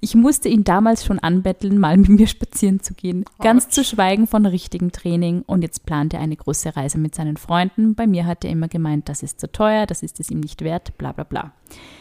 [0.00, 3.24] Ich musste ihn damals schon anbetteln, mal mit mir spazieren zu gehen.
[3.40, 5.42] Ganz zu schweigen von richtigem Training.
[5.46, 7.94] Und jetzt plant er eine große Reise mit seinen Freunden.
[7.94, 10.62] Bei mir hat er immer gemeint, das ist zu teuer, das ist es ihm nicht
[10.62, 11.52] wert, bla bla bla.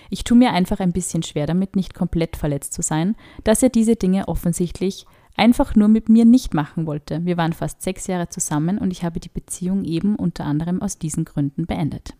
[0.10, 3.70] Ich tue mir einfach ein bisschen schwer damit, nicht komplett verletzt zu sein, dass er
[3.70, 7.26] diese Dinge offensichtlich einfach nur mit mir nicht machen wollte.
[7.26, 10.98] Wir waren fast sechs Jahre zusammen und ich habe die Beziehung eben unter anderem aus
[10.98, 12.14] diesen Gründen beendet.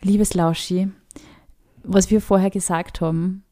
[0.00, 0.88] Liebes Lauschi,
[1.84, 3.44] was wir vorher gesagt haben,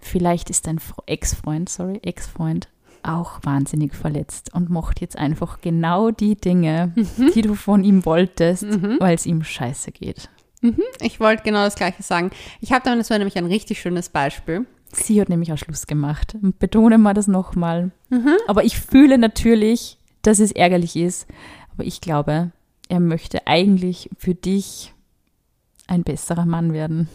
[0.00, 2.68] vielleicht ist dein Ex-Freund, sorry, Ex-Freund
[3.02, 7.32] auch wahnsinnig verletzt und macht jetzt einfach genau die Dinge, mhm.
[7.34, 8.96] die du von ihm wolltest, mhm.
[9.00, 10.30] weil es ihm scheiße geht.
[10.60, 10.82] Mhm.
[11.00, 12.30] Ich wollte genau das Gleiche sagen.
[12.60, 14.66] Ich habe da nämlich ein richtig schönes Beispiel.
[14.92, 16.36] Sie hat nämlich auch Schluss gemacht.
[16.58, 17.90] Betone mal das nochmal.
[18.10, 18.36] Mhm.
[18.46, 21.26] Aber ich fühle natürlich, dass es ärgerlich ist.
[21.72, 22.52] Aber ich glaube,
[22.88, 24.92] er möchte eigentlich für dich
[25.86, 27.08] ein besserer Mann werden.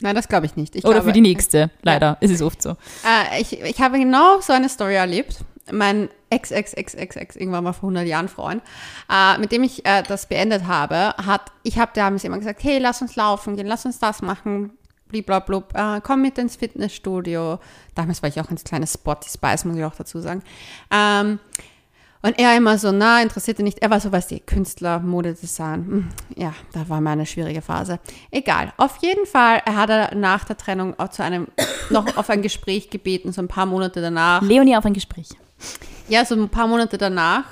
[0.00, 0.76] Nein, das glaube ich nicht.
[0.76, 2.06] Ich Oder glaube, für die nächste, leider.
[2.06, 2.16] Ja.
[2.20, 2.70] Es ist oft so.
[3.04, 5.38] Äh, ich, ich habe genau so eine Story erlebt.
[5.72, 8.62] Mein Ex-Ex-Ex-Ex-Ex, irgendwann mal vor 100 Jahren Freund,
[9.10, 12.78] äh, mit dem ich äh, das beendet habe, hat, ich habe damals immer gesagt, hey,
[12.78, 14.72] lass uns laufen gehen, lass uns das machen,
[15.22, 17.58] bliblablub, äh, komm mit ins Fitnessstudio.
[17.94, 20.42] Damals war ich auch ins kleine Spotty Spice, muss ich auch dazu sagen.
[20.90, 21.38] Ähm,
[22.22, 23.78] und er immer so, na, interessierte nicht.
[23.82, 25.86] Er war so, weißt du, Künstler, Modedesign.
[25.86, 28.00] Hm, ja, da war meine schwierige Phase.
[28.30, 28.72] Egal.
[28.78, 31.46] Auf jeden Fall, er hat nach der Trennung auch zu einem,
[31.90, 34.42] noch auf ein Gespräch gebeten, so ein paar Monate danach.
[34.42, 35.28] Leonie auf ein Gespräch.
[36.08, 37.44] Ja, so ein paar Monate danach.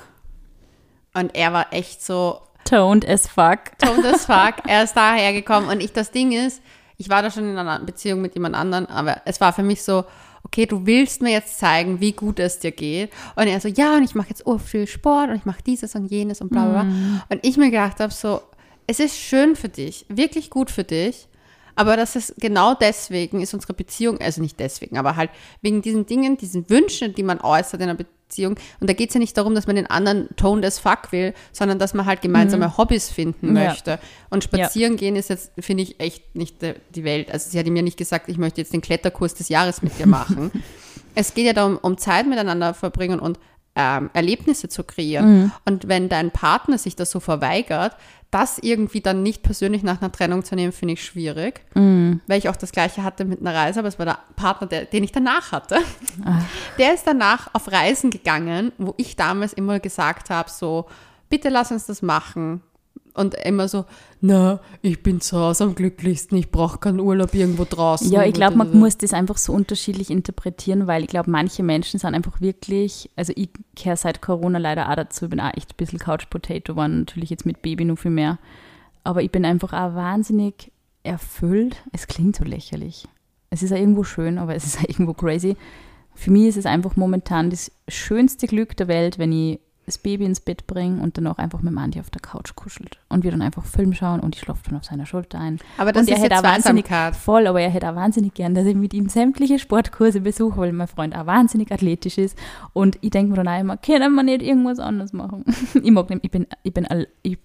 [1.13, 2.41] Und er war echt so.
[2.65, 3.77] Toned as fuck.
[3.77, 4.55] Toned as fuck.
[4.67, 5.69] Er ist daher gekommen.
[5.69, 6.61] Und ich, das Ding ist,
[6.97, 9.83] ich war da schon in einer Beziehung mit jemand anderem, aber es war für mich
[9.83, 10.05] so,
[10.43, 13.11] okay, du willst mir jetzt zeigen, wie gut es dir geht.
[13.35, 15.95] Und er so, ja, und ich mache jetzt oh viel Sport und ich mache dieses
[15.95, 16.83] und jenes und bla bla.
[16.83, 17.21] Mm.
[17.29, 18.41] Und ich mir gedacht habe, so,
[18.87, 21.27] es ist schön für dich, wirklich gut für dich.
[21.75, 25.29] Aber das ist genau deswegen ist unsere Beziehung, also nicht deswegen, aber halt
[25.61, 28.55] wegen diesen Dingen, diesen Wünschen, die man äußert in einer Beziehung, Beziehung.
[28.79, 31.33] Und da geht es ja nicht darum, dass man den anderen toned as fuck will,
[31.51, 33.67] sondern dass man halt gemeinsame Hobbys finden Ja.
[33.67, 33.99] möchte.
[34.29, 37.31] Und spazieren gehen ist jetzt, finde ich, echt nicht die Welt.
[37.31, 40.07] Also sie hat mir nicht gesagt, ich möchte jetzt den Kletterkurs des Jahres mit dir
[40.07, 40.51] machen.
[41.15, 43.39] es geht ja darum, um Zeit miteinander verbringen und
[43.75, 45.51] ähm, Erlebnisse zu kreieren.
[45.65, 47.95] Und wenn dein Partner sich das so verweigert,
[48.31, 51.61] das irgendwie dann nicht persönlich nach einer Trennung zu nehmen, finde ich schwierig.
[52.27, 54.85] Weil ich auch das Gleiche hatte mit einer Reise, aber es war der Partner, der,
[54.85, 55.77] den ich danach hatte.
[56.77, 60.85] Der ist danach auf Reisen gegangen, wo ich damals immer gesagt habe, so,
[61.29, 62.61] bitte lass uns das machen.
[63.15, 63.85] Und immer so,
[64.19, 68.11] na, ich bin zu Hause am glücklichsten, ich brauche keinen Urlaub irgendwo draußen.
[68.11, 71.97] Ja, ich glaube, man muss das einfach so unterschiedlich interpretieren, weil ich glaube, manche Menschen
[71.97, 75.71] sind einfach wirklich, also ich kehre seit Corona leider auch dazu, ich bin auch echt
[75.71, 78.37] ein bisschen Couch Potato geworden, natürlich jetzt mit Baby noch viel mehr.
[79.05, 80.73] Aber ich bin einfach auch wahnsinnig
[81.03, 81.77] erfüllt.
[81.93, 83.07] Es klingt so lächerlich.
[83.49, 85.55] Es ist ja irgendwo schön, aber es ist auch irgendwo crazy.
[86.15, 90.25] Für mich ist es einfach momentan das schönste Glück der Welt, wenn ich das Baby
[90.25, 92.97] ins Bett bringe und dann auch einfach mit dem Andi auf der Couch kuschelt.
[93.09, 95.59] Und wir dann einfach Film schauen und ich schlafe dann auf seiner Schulter ein.
[95.77, 97.15] Aber das und er ist hätte jetzt wahnsinnig Zweisamkeit.
[97.15, 100.73] voll, aber er hätte auch wahnsinnig gern, dass ich mit ihm sämtliche Sportkurse besuche, weil
[100.73, 102.37] mein Freund auch wahnsinnig athletisch ist.
[102.73, 105.45] Und ich denke mir dann auch immer, können wir nicht irgendwas anderes machen?
[105.83, 106.87] ich mag nicht, ich bin, ich bin,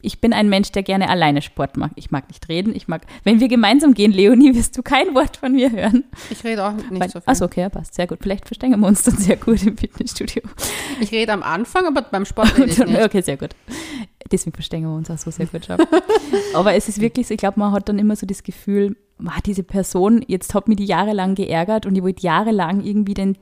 [0.00, 1.92] ich, bin ein Mensch, der gerne alleine Sport macht.
[1.96, 2.74] Ich mag nicht reden.
[2.74, 6.04] Ich mag, wenn wir gemeinsam gehen, Leonie, wirst du kein Wort von mir hören.
[6.30, 7.28] Ich rede auch nicht Weil, so viel.
[7.28, 7.94] achso, okay, passt.
[7.94, 8.18] Sehr gut.
[8.22, 10.42] Vielleicht verstehen wir uns dann sehr gut im Fitnessstudio.
[11.00, 13.02] Ich rede am Anfang, aber beim Sport rede ich nicht.
[13.02, 13.50] okay, sehr gut.
[14.30, 15.68] Deswegen verstehen wir uns auch so sehr gut.
[16.54, 19.40] Aber es ist wirklich so, ich glaube, man hat dann immer so das Gefühl, wow,
[19.44, 23.36] diese Person, jetzt hat mich die jahrelang geärgert und ich wollte jahrelang irgendwie den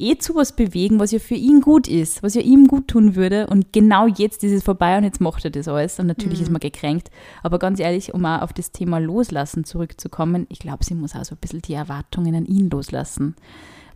[0.00, 3.14] eh zu was bewegen, was ja für ihn gut ist, was ja ihm gut tun
[3.14, 3.46] würde.
[3.46, 6.00] Und genau jetzt ist es vorbei und jetzt macht er das alles.
[6.00, 7.10] Und natürlich ist man gekränkt.
[7.42, 11.24] Aber ganz ehrlich, um auch auf das Thema Loslassen zurückzukommen, ich glaube, sie muss auch
[11.24, 13.36] so ein bisschen die Erwartungen an ihn loslassen.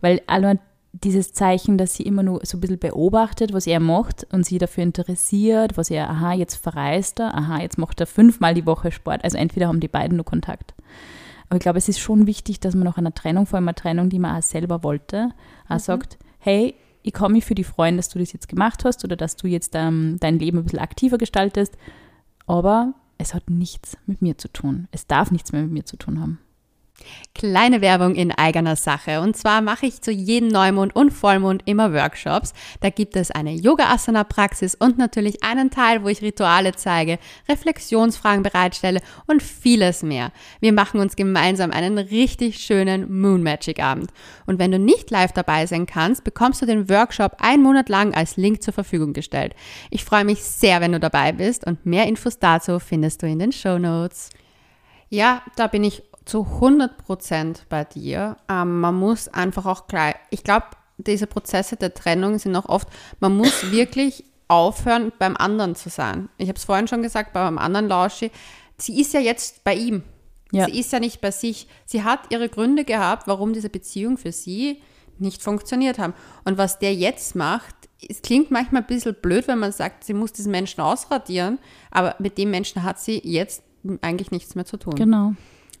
[0.01, 0.59] Weil allein
[1.03, 4.57] dieses Zeichen, dass sie immer nur so ein bisschen beobachtet, was er macht und sie
[4.57, 8.91] dafür interessiert, was er, aha, jetzt verreist er, aha, jetzt macht er fünfmal die Woche
[8.91, 9.23] Sport.
[9.23, 10.73] Also entweder haben die beiden nur Kontakt.
[11.49, 13.75] Aber ich glaube, es ist schon wichtig, dass man nach einer Trennung, vor allem einer
[13.75, 15.31] Trennung, die man auch selber wollte,
[15.67, 19.03] auch sagt, hey, ich kann mich für dich freuen, dass du das jetzt gemacht hast
[19.03, 21.77] oder dass du jetzt ähm, dein Leben ein bisschen aktiver gestaltest,
[22.47, 24.87] aber es hat nichts mit mir zu tun.
[24.91, 26.39] Es darf nichts mehr mit mir zu tun haben.
[27.33, 29.21] Kleine Werbung in eigener Sache.
[29.21, 32.53] Und zwar mache ich zu jedem Neumond und Vollmond immer Workshops.
[32.79, 39.01] Da gibt es eine Yoga-Asana-Praxis und natürlich einen Teil, wo ich Rituale zeige, Reflexionsfragen bereitstelle
[39.27, 40.31] und vieles mehr.
[40.59, 44.11] Wir machen uns gemeinsam einen richtig schönen Moon Magic Abend.
[44.45, 48.13] Und wenn du nicht live dabei sein kannst, bekommst du den Workshop einen Monat lang
[48.13, 49.55] als Link zur Verfügung gestellt.
[49.89, 53.39] Ich freue mich sehr, wenn du dabei bist und mehr Infos dazu findest du in
[53.39, 54.29] den Show Notes.
[55.09, 58.37] Ja, da bin ich zu 100% bei dir.
[58.49, 60.65] Ähm, man muss einfach auch gleich, ich glaube,
[60.97, 62.87] diese Prozesse der Trennung sind auch oft,
[63.19, 66.29] man muss wirklich aufhören, beim anderen zu sein.
[66.37, 68.31] Ich habe es vorhin schon gesagt, beim anderen Lauschi,
[68.77, 70.03] sie ist ja jetzt bei ihm.
[70.51, 70.65] Ja.
[70.65, 71.67] Sie ist ja nicht bei sich.
[71.85, 74.81] Sie hat ihre Gründe gehabt, warum diese Beziehung für sie
[75.17, 76.13] nicht funktioniert haben.
[76.43, 77.75] Und was der jetzt macht,
[78.07, 81.59] es klingt manchmal ein bisschen blöd, wenn man sagt, sie muss diesen Menschen ausradieren,
[81.91, 83.63] aber mit dem Menschen hat sie jetzt
[84.01, 84.95] eigentlich nichts mehr zu tun.
[84.95, 85.33] Genau.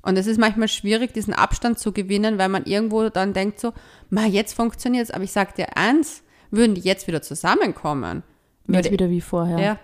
[0.05, 3.73] Und es ist manchmal schwierig, diesen Abstand zu gewinnen, weil man irgendwo dann denkt so,
[4.09, 5.11] ma, jetzt funktioniert es.
[5.11, 8.23] Aber ich sage dir eins, würden die jetzt wieder zusammenkommen,
[8.67, 9.59] Jetzt würde, wieder wie vorher.
[9.59, 9.79] ja.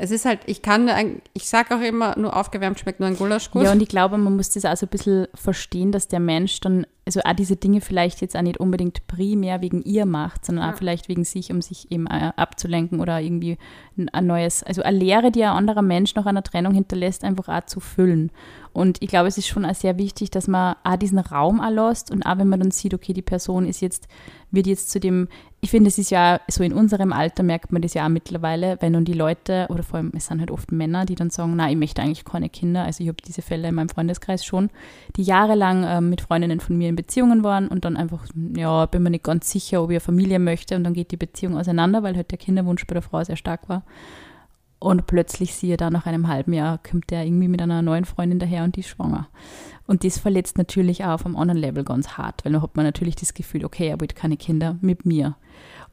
[0.00, 0.88] Es ist halt, ich kann,
[1.32, 3.64] ich sage auch immer, nur aufgewärmt schmeckt nur ein Gulaschkuss.
[3.64, 6.60] Ja, und ich glaube, man muss das auch so ein bisschen verstehen, dass der Mensch
[6.60, 10.70] dann, also auch diese Dinge vielleicht jetzt auch nicht unbedingt primär wegen ihr macht, sondern
[10.72, 13.58] auch vielleicht wegen sich, um sich eben äh, abzulenken oder irgendwie
[13.96, 17.48] ein, ein neues, also eine Lehre, die ein anderer Mensch nach einer Trennung hinterlässt, einfach
[17.48, 18.30] auch zu füllen.
[18.72, 22.24] Und ich glaube, es ist schon sehr wichtig, dass man auch diesen Raum erlässt und
[22.24, 24.08] auch wenn man dann sieht, okay, die Person ist jetzt,
[24.50, 25.28] wird jetzt zu dem,
[25.60, 28.76] ich finde, es ist ja so in unserem Alter merkt man das ja auch mittlerweile,
[28.80, 31.54] wenn nun die Leute, oder vor allem, es sind halt oft Männer, die dann sagen,
[31.56, 32.84] na, ich möchte eigentlich keine Kinder.
[32.84, 34.70] Also ich habe diese Fälle in meinem Freundeskreis schon,
[35.16, 38.24] die jahrelang ähm, mit Freundinnen von mir in Beziehungen waren und dann einfach,
[38.56, 41.16] ja, bin mir nicht ganz sicher, ob ich eine Familie möchte und dann geht die
[41.16, 43.82] Beziehung auseinander, weil halt der Kinderwunsch bei der Frau sehr stark war.
[44.80, 48.38] Und plötzlich siehe da nach einem halben Jahr kommt der irgendwie mit einer neuen Freundin
[48.38, 49.28] daher und die ist schwanger.
[49.86, 52.84] Und das verletzt natürlich auch auf einem anderen Level ganz hart, weil dann hat man
[52.84, 55.36] natürlich das Gefühl, okay, er will keine Kinder mit mir.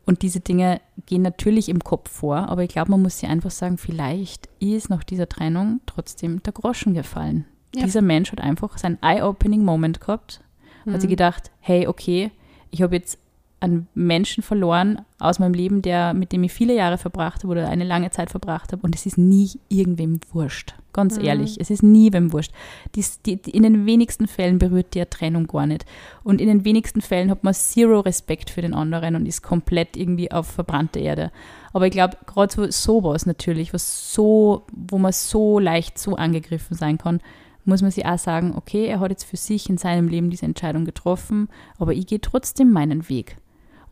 [0.05, 3.49] Und diese Dinge gehen natürlich im Kopf vor, aber ich glaube, man muss sich einfach
[3.49, 7.45] sagen, vielleicht ist nach dieser Trennung trotzdem der Groschen gefallen.
[7.73, 7.85] Ja.
[7.85, 10.41] Dieser Mensch hat einfach seinen Eye-Opening Moment gehabt,
[10.85, 12.31] hat sich gedacht, hey, okay,
[12.69, 13.17] ich habe jetzt
[13.65, 17.69] einen Menschen verloren aus meinem Leben, der, mit dem ich viele Jahre verbracht habe oder
[17.69, 20.75] eine lange Zeit verbracht habe und es ist nie irgendwem wurscht.
[20.95, 21.59] Ganz ehrlich.
[21.59, 22.53] Es ist nie wem wurscht.
[22.95, 25.85] Dies, die, die, in den wenigsten Fällen berührt die Trennung gar nicht.
[26.23, 29.97] Und in den wenigsten Fällen hat man zero Respekt für den anderen und ist komplett
[29.97, 31.33] irgendwie auf verbrannte Erde.
[31.73, 36.77] Aber ich glaube, gerade so sowas natürlich, was so, wo man so leicht so angegriffen
[36.77, 37.19] sein kann,
[37.65, 40.45] muss man sich auch sagen, okay, er hat jetzt für sich in seinem Leben diese
[40.45, 43.35] Entscheidung getroffen, aber ich gehe trotzdem meinen Weg.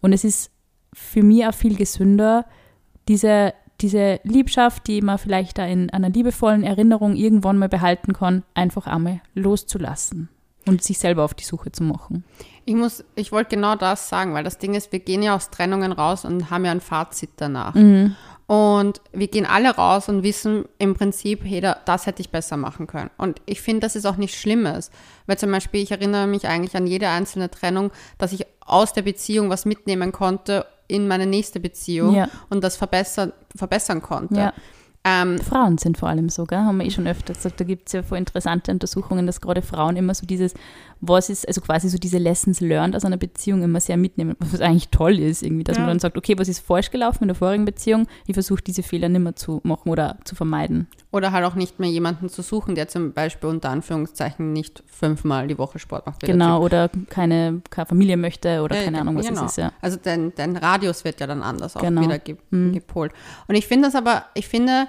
[0.04, 0.52] Und es ist
[0.94, 2.46] für mich auch viel gesünder,
[3.08, 8.44] diese, diese Liebschaft, die man vielleicht da in einer liebevollen Erinnerung irgendwann mal behalten kann,
[8.54, 10.30] einfach einmal loszulassen
[10.68, 12.24] und sich selber auf die Suche zu machen.
[12.66, 15.50] Ich muss, ich wollte genau das sagen, weil das Ding ist, wir gehen ja aus
[15.50, 17.74] Trennungen raus und haben ja ein Fazit danach.
[17.74, 18.16] Mhm.
[18.46, 22.88] Und wir gehen alle raus und wissen im Prinzip, hey, das hätte ich besser machen
[22.88, 23.10] können.
[23.18, 24.92] Und ich finde, das ist auch nichts Schlimmes.
[25.28, 29.02] Weil zum Beispiel, ich erinnere mich eigentlich an jede einzelne Trennung, dass ich aus der
[29.02, 32.30] Beziehung was mitnehmen konnte in meine nächste Beziehung Ja.
[32.50, 34.36] und das verbessern, verbessern konnte.
[34.36, 34.54] Ja.
[35.06, 36.60] Ähm, Frauen sind vor allem so, gell?
[36.60, 39.62] haben wir eh schon öfter gesagt, da gibt es ja voll interessante Untersuchungen, dass gerade
[39.62, 40.54] Frauen immer so dieses,
[41.02, 44.62] was ist, also quasi so diese Lessons learned aus einer Beziehung immer sehr mitnehmen, was
[44.62, 45.82] eigentlich toll ist, irgendwie, dass Ja.
[45.82, 48.82] man dann sagt, okay, was ist falsch gelaufen in der vorigen Beziehung, ich versuche diese
[48.82, 50.88] Fehler nicht mehr zu machen oder zu vermeiden.
[51.12, 55.48] oder halt auch nicht mehr jemanden zu suchen, der zum Beispiel unter Anführungszeichen nicht fünfmal
[55.48, 56.22] die Woche Sport macht.
[56.22, 59.44] Genau, oder keine, keine Familie möchte oder Äh, keine Ahnung, was genau.
[59.46, 59.72] es ist, ja.
[59.82, 62.02] Also dein, dein Radius wird ja dann anders auch Genau.
[62.02, 62.72] wieder ge Mhm.
[62.74, 63.12] gepolt.
[63.48, 64.88] Und ich finde das aber, ich finde,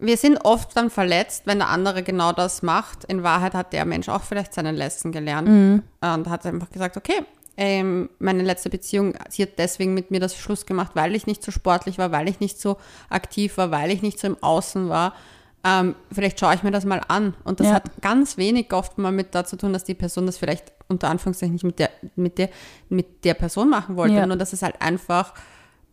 [0.00, 3.04] wir sind oft dann verletzt, wenn der andere genau das macht.
[3.04, 5.82] In Wahrheit hat der Mensch auch vielleicht seinen Lesson gelernt Mhm.
[6.00, 7.24] und hat einfach gesagt, okay,
[7.56, 11.42] ähm, meine letzte Beziehung, sie hat deswegen mit mir das Schluss gemacht, weil ich nicht
[11.42, 12.78] so sportlich war, weil ich nicht so
[13.10, 15.14] aktiv war, weil ich nicht so im Außen war.
[15.62, 17.34] Ähm, vielleicht schaue ich mir das mal an.
[17.44, 17.74] Und das Ja.
[17.74, 21.52] hat ganz wenig oft mal mit dazu tun, dass die Person das vielleicht unter Anführungszeichen
[21.52, 22.48] nicht mit der, mit der,
[22.88, 24.14] mit der Person machen wollte.
[24.14, 24.26] Ja.
[24.26, 25.34] Nur dass es halt einfach,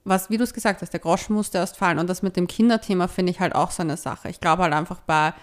[0.07, 1.99] was, wie du es gesagt hast, der Groschen musste erst fallen.
[1.99, 4.29] Und das mit dem Kinderthema finde ich halt auch so eine Sache.
[4.29, 5.33] Ich glaube halt einfach bei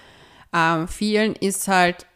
[0.52, 2.06] ähm, vielen ist halt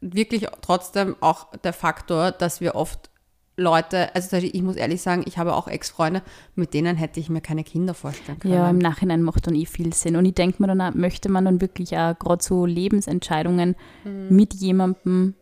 [0.00, 3.10] wirklich trotzdem auch der Faktor, dass wir oft
[3.56, 6.22] Leute, also ich muss ehrlich sagen, ich habe auch Ex-Freunde,
[6.54, 8.54] mit denen hätte ich mir keine Kinder vorstellen können.
[8.54, 10.14] Ja, im Nachhinein macht dann eh viel Sinn.
[10.14, 14.26] Und ich denke mir dann auch, möchte man dann wirklich auch gerade so Lebensentscheidungen Mhm.
[14.36, 15.34] mit jemandem,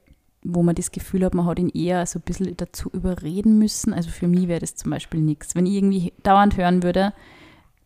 [0.48, 3.92] wo man das Gefühl hat, man hat ihn eher so ein bisschen dazu überreden müssen.
[3.92, 5.54] Also für mich wäre das zum Beispiel nichts.
[5.54, 7.12] Wenn ich irgendwie dauernd hören würde,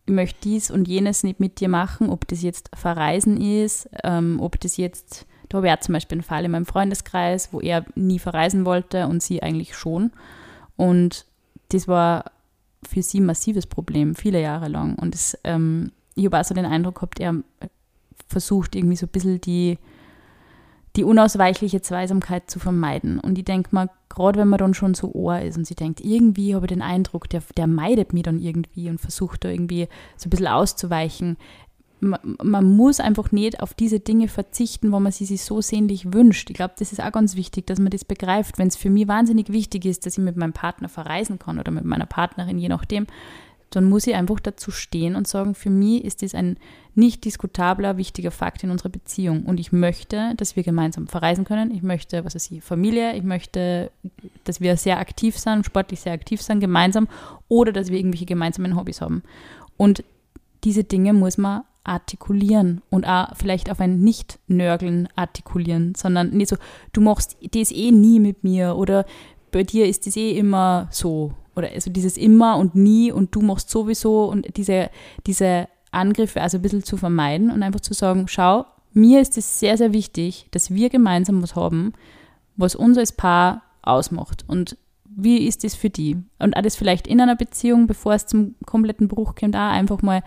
[0.06, 4.38] ich möchte dies und jenes nicht mit dir machen, ob das jetzt Verreisen ist, ähm,
[4.40, 8.18] ob das jetzt, da wäre zum Beispiel ein Fall in meinem Freundeskreis, wo er nie
[8.18, 10.12] verreisen wollte und sie eigentlich schon.
[10.76, 11.26] Und
[11.70, 12.24] das war
[12.82, 14.98] für sie ein massives Problem, viele Jahre lang.
[14.98, 17.36] Und es, ähm, ich habe auch so den Eindruck gehabt, er
[18.26, 19.78] versucht irgendwie so ein bisschen die,
[20.96, 23.20] die unausweichliche Zweisamkeit zu vermeiden.
[23.20, 26.00] Und ich denke mal, gerade wenn man dann schon so ohr ist und sie denkt,
[26.00, 29.88] irgendwie habe ich den Eindruck, der, der meidet mich dann irgendwie und versucht da irgendwie
[30.16, 31.36] so ein bisschen auszuweichen.
[32.00, 36.12] Man, man muss einfach nicht auf diese Dinge verzichten, wo man sie sich so sehnlich
[36.12, 36.50] wünscht.
[36.50, 38.58] Ich glaube, das ist auch ganz wichtig, dass man das begreift.
[38.58, 41.70] Wenn es für mich wahnsinnig wichtig ist, dass ich mit meinem Partner verreisen kann oder
[41.70, 43.06] mit meiner Partnerin, je nachdem,
[43.70, 46.56] dann muss ich einfach dazu stehen und sagen, für mich ist das ein
[46.94, 49.44] nicht diskutabler, wichtiger Fakt in unserer Beziehung.
[49.44, 51.70] Und ich möchte, dass wir gemeinsam verreisen können.
[51.70, 53.14] Ich möchte, was weiß ich, Familie.
[53.14, 53.92] Ich möchte,
[54.42, 57.06] dass wir sehr aktiv sind, sportlich sehr aktiv sind, gemeinsam.
[57.48, 59.22] Oder dass wir irgendwelche gemeinsamen Hobbys haben.
[59.76, 60.02] Und
[60.64, 66.56] diese Dinge muss man artikulieren und auch vielleicht auf ein Nicht-Nörgeln artikulieren, sondern nicht so,
[66.92, 69.06] du machst das eh nie mit mir oder
[69.50, 73.40] bei dir ist das eh immer so oder also dieses immer und nie und du
[73.40, 74.90] machst sowieso und diese,
[75.26, 79.60] diese Angriffe also ein bisschen zu vermeiden und einfach zu sagen, schau, mir ist es
[79.60, 81.92] sehr, sehr wichtig, dass wir gemeinsam was haben,
[82.56, 86.16] was uns als Paar ausmacht und wie ist das für die?
[86.38, 90.22] Und alles vielleicht in einer Beziehung, bevor es zum kompletten Bruch kommt, auch einfach mal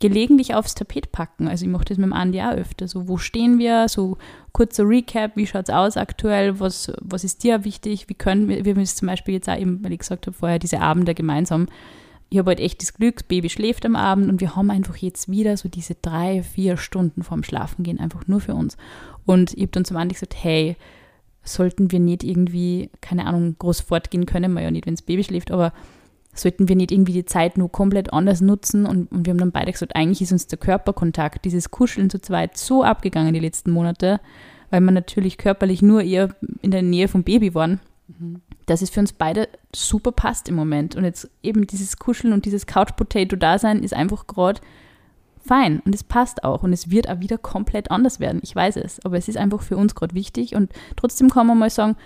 [0.00, 1.48] gelegentlich aufs Tapet packen.
[1.48, 2.86] Also ich mache das mit dem Andi auch öfter.
[2.86, 3.88] So, wo stehen wir?
[3.88, 4.18] So
[4.52, 6.60] kurzer Recap, wie schaut es aus aktuell?
[6.60, 8.08] Was, was ist dir wichtig?
[8.08, 10.58] Wie können wir, wir es zum Beispiel jetzt auch eben, weil ich gesagt habe, vorher
[10.58, 11.66] diese Abende gemeinsam.
[12.28, 14.96] Ich habe halt echt das Glück, das Baby schläft am Abend und wir haben einfach
[14.96, 18.76] jetzt wieder so diese drei, vier Stunden vorm Schlafengehen einfach nur für uns.
[19.24, 20.76] Und ich habe dann zum Andi gesagt, hey,
[21.42, 25.24] sollten wir nicht irgendwie, keine Ahnung, groß fortgehen können, wir ja nicht, wenn das Baby
[25.24, 25.72] schläft, aber
[26.38, 28.86] sollten wir nicht irgendwie die Zeit nur komplett anders nutzen?
[28.86, 32.20] Und, und wir haben dann beide gesagt, eigentlich ist uns der Körperkontakt, dieses Kuscheln zu
[32.20, 34.20] zweit so abgegangen die letzten Monate,
[34.70, 37.80] weil wir natürlich körperlich nur eher in der Nähe vom Baby waren,
[38.66, 40.96] dass es für uns beide super passt im Moment.
[40.96, 44.60] Und jetzt eben dieses Kuscheln und dieses Couch-Potato-Dasein ist einfach gerade
[45.46, 48.40] fein und es passt auch und es wird auch wieder komplett anders werden.
[48.42, 51.58] Ich weiß es, aber es ist einfach für uns gerade wichtig und trotzdem kann man
[51.58, 51.96] mal sagen,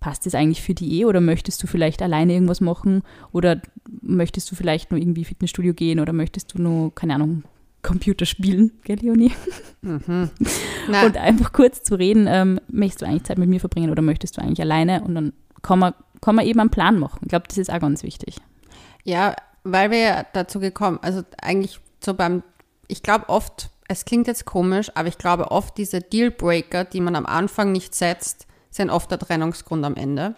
[0.00, 3.60] passt das eigentlich für die eh oder möchtest du vielleicht alleine irgendwas machen oder
[4.00, 7.44] möchtest du vielleicht nur irgendwie Fitnessstudio gehen oder möchtest du nur, keine Ahnung,
[7.82, 9.32] Computerspielen, gell, Leonie?
[9.82, 10.30] Mhm.
[11.04, 14.36] Und einfach kurz zu reden, ähm, möchtest du eigentlich Zeit mit mir verbringen oder möchtest
[14.36, 15.02] du eigentlich alleine?
[15.02, 15.32] Und dann
[15.62, 17.20] kann man, kann man eben einen Plan machen.
[17.22, 18.36] Ich glaube, das ist auch ganz wichtig.
[19.04, 19.34] Ja,
[19.64, 22.42] weil wir ja dazu gekommen, also eigentlich so beim,
[22.88, 27.16] ich glaube oft, es klingt jetzt komisch, aber ich glaube oft diese Dealbreaker, die man
[27.16, 30.34] am Anfang nicht setzt, sind oft der Trennungsgrund am Ende.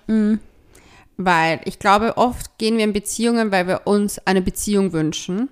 [1.16, 5.50] Weil ich glaube, oft gehen wir in Beziehungen, weil wir uns eine Beziehung wünschen,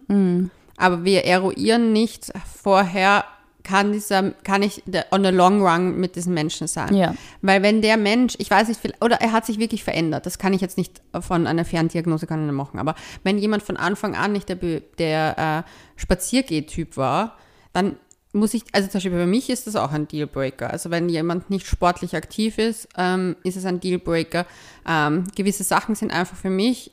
[0.79, 3.25] aber wir eruieren nicht vorher,
[3.65, 6.95] kann dieser, kann ich on the long run mit diesem Menschen sein.
[6.95, 7.15] Ja.
[7.43, 10.39] Weil wenn der Mensch, ich weiß nicht, viel- oder er hat sich wirklich verändert, das
[10.39, 14.33] kann ich jetzt nicht von einer Ferndiagnose kann machen, aber wenn jemand von Anfang an
[14.33, 17.37] nicht der, der äh, Spaziergeh-Typ war,
[17.75, 17.97] dann
[18.33, 20.71] muss ich, also zum Beispiel bei mich ist das auch ein Dealbreaker.
[20.71, 24.47] Also wenn jemand nicht sportlich aktiv ist, ähm, ist es ein Dealbreaker.
[24.87, 26.91] Ähm, gewisse Sachen sind einfach für mich,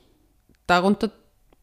[0.66, 1.10] darunter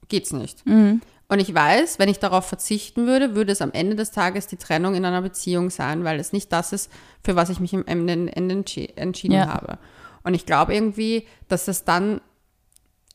[0.10, 0.64] geht's nicht.
[0.66, 4.58] Und ich weiß, wenn ich darauf verzichten würde, würde es am Ende des Tages die
[4.58, 6.92] Trennung in einer Beziehung sein, weil es nicht das ist,
[7.24, 9.48] für was ich mich im Ende, Ende entschi- entschieden Ja.
[9.48, 9.80] habe.
[10.24, 12.22] Und ich glaube irgendwie, dass es dann,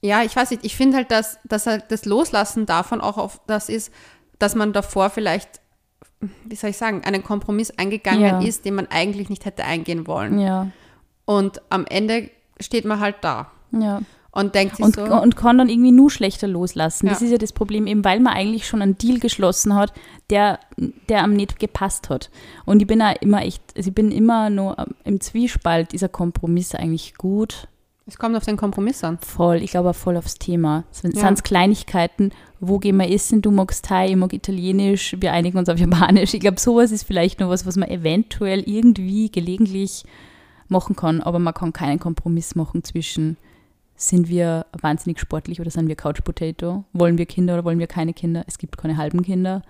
[0.01, 3.41] ja, ich weiß nicht, ich finde halt, dass, dass halt das Loslassen davon auch auf
[3.47, 3.93] das ist,
[4.41, 5.61] dass man davor vielleicht,
[6.45, 8.41] wie soll ich sagen, einen Kompromiss eingegangen Ja.
[8.41, 10.39] ist, den man eigentlich nicht hätte eingehen wollen.
[10.39, 10.69] Ja.
[11.25, 14.01] Und am Ende steht man halt da Ja.
[14.33, 17.07] und denkt sich Und, so, und kann dann irgendwie nur schlechter loslassen.
[17.07, 17.27] Das Ja.
[17.27, 19.93] ist ja das Problem, eben weil man eigentlich schon einen Deal geschlossen hat,
[20.31, 20.59] der,
[21.09, 22.31] der am nicht gepasst hat.
[22.65, 26.75] Und ich bin auch immer echt, also ich bin immer nur im Zwiespalt, dieser Kompromiss
[26.75, 27.69] eigentlich gut,
[28.07, 29.19] es kommt auf den Kompromiss an.
[29.19, 30.85] voll, ich glaube auch voll aufs Thema.
[30.91, 31.29] Es sind Ja.
[31.29, 35.69] es Kleinigkeiten, wo gehen wir essen, du magst Thai, ich mag Italienisch, wir einigen uns
[35.69, 36.35] auf Japanisch.
[36.35, 40.05] Ich glaube, sowas ist vielleicht noch was, was man eventuell irgendwie gelegentlich
[40.69, 43.37] machen kann, aber man kann keinen Kompromiss machen zwischen
[44.01, 46.85] sind wir wahnsinnig sportlich oder sind wir Couch Potato?
[46.93, 48.45] Wollen wir Kinder oder wollen wir keine Kinder?
[48.47, 49.63] Es gibt keine halben Kinder.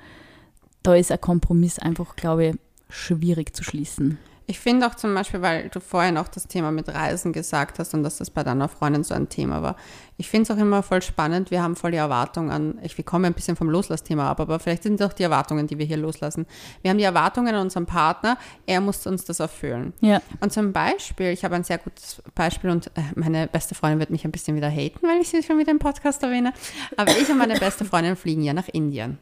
[0.82, 2.56] Da ist ein Kompromiss einfach, glaube ich,
[2.90, 4.18] schwierig zu schließen.
[4.50, 7.92] Ich finde auch zum Beispiel, weil du vorhin auch das Thema mit Reisen gesagt hast
[7.92, 9.76] und dass das bei deiner Freundin so ein Thema war.
[10.16, 11.50] Ich finde es auch immer voll spannend.
[11.50, 14.58] Wir haben voll die Erwartung an, ich, wir kommen ein bisschen vom Loslassthema ab, aber
[14.58, 16.46] vielleicht sind es auch die Erwartungen, die wir hier loslassen.
[16.80, 19.92] Wir haben die Erwartungen an unseren Partner, er muss uns das erfüllen.
[20.00, 20.22] Ja.
[20.40, 24.08] Und zum Beispiel, ich habe ein sehr gutes Beispiel und äh, meine beste Freundin wird
[24.08, 26.54] mich ein bisschen wieder haten, weil ich sie schon wieder im Podcast erwähne.
[26.96, 29.18] Aber ich und meine beste Freundin fliegen ja nach Indien.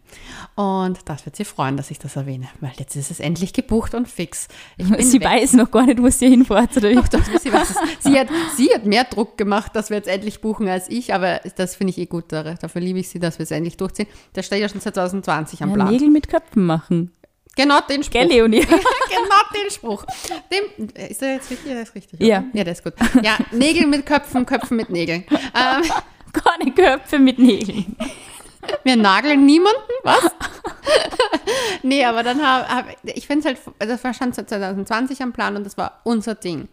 [0.54, 3.92] Und das wird sie freuen, dass ich das erwähne, weil jetzt ist es endlich gebucht
[3.92, 4.46] und fix.
[4.76, 5.28] Ich bin Sie weg.
[5.28, 6.76] weiß noch gar nicht, wo sie hinfährt.
[6.76, 6.94] Oder wie?
[6.94, 7.76] Doch, doch, sie, weiß es.
[8.00, 11.40] sie, hat, sie hat mehr Druck gemacht, dass wir jetzt endlich buchen als ich, aber
[11.56, 12.24] das finde ich eh gut.
[12.28, 14.06] da- Dafür liebe ich sie, dass wir es endlich durchziehen.
[14.34, 15.90] Der steht ja schon 2020 am Ja, Plan.
[15.90, 17.12] Nägel mit Köpfen machen.
[17.56, 18.12] Genau den Spruch.
[18.20, 18.60] Gell, Leonie?
[18.60, 18.80] genau
[19.54, 20.04] den Spruch.
[20.52, 21.72] Dem, ist der jetzt richtig?
[21.72, 22.20] Der ist richtig.
[22.20, 22.38] Ja.
[22.40, 22.46] oder?
[22.52, 22.92] Ja, der ist gut.
[23.22, 25.24] Ja, Nägel mit Köpfen, Köpfen mit Nägeln.
[25.30, 25.82] Ähm,
[26.32, 27.96] Keine Köpfe mit Nägeln.
[28.84, 30.30] Wir nageln niemanden, was?
[31.82, 35.32] nee, aber dann habe hab, ich finde es halt, also das war schon 2020 am
[35.32, 36.68] Plan und das war unser Ding.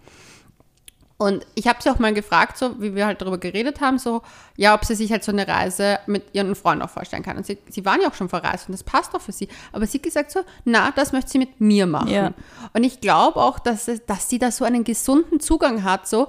[1.18, 4.24] Und ich habe sie auch mal gefragt, so wie wir halt darüber geredet haben, so,
[4.58, 7.38] ja, ob sie sich halt so eine Reise mit ihren Freunden auch vorstellen kann.
[7.38, 9.48] Und sie, sie waren ja auch schon verreist und das passt doch für sie.
[9.72, 12.10] Aber sie hat gesagt so, na, das möchte sie mit mir machen.
[12.10, 12.34] Ja.
[12.74, 16.28] Und ich glaube auch, dass, dass sie da so einen gesunden Zugang hat, so,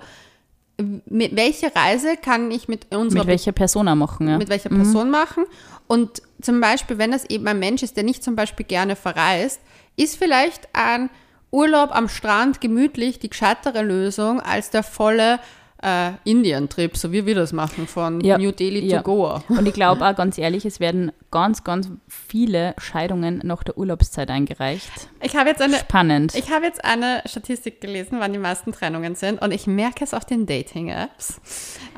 [0.77, 4.39] welche Reise kann ich mit unserer Mit welcher Persona machen, ja.
[4.39, 5.45] mit welcher Person machen.
[5.87, 9.61] Und zum Beispiel, wenn das eben ein Mensch ist, der nicht zum Beispiel gerne verreist,
[9.97, 11.11] ist vielleicht ein
[11.51, 15.39] Urlaub am Strand gemütlich die gescheitere Lösung als der volle
[15.85, 18.39] äh, Indien-Trip, so wie wir das machen, von Ja.
[18.39, 18.99] New Delhi Ja.
[18.99, 19.45] to Goa.
[19.49, 24.31] Und ich glaube auch ganz ehrlich, es werden ganz, ganz viele Scheidungen nach der Urlaubszeit
[24.31, 24.89] eingereicht.
[25.21, 26.35] Ich habe jetzt eine, Spannend.
[26.35, 30.15] ich habe jetzt eine Statistik gelesen, wann die meisten Trennungen sind und ich merke es
[30.15, 31.41] auf den Dating-Apps.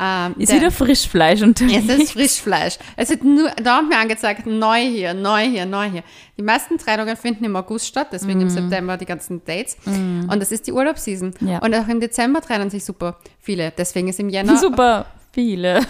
[0.01, 1.85] Ähm, ist der- wieder Frischfleisch unterwegs.
[1.89, 2.79] Es ist Frischfleisch.
[2.97, 6.03] Es wird nur, da haben wir angezeigt, neu hier, neu hier, neu hier.
[6.39, 9.77] Die meisten Trennungen finden im August statt, deswegen im September die ganzen Dates.
[9.87, 11.33] Und das ist die Urlaubsseason.
[11.41, 11.59] Ja.
[11.61, 13.73] Und auch im Dezember trennen sich super viele.
[13.77, 15.81] Deswegen ist im Jänner Super viele.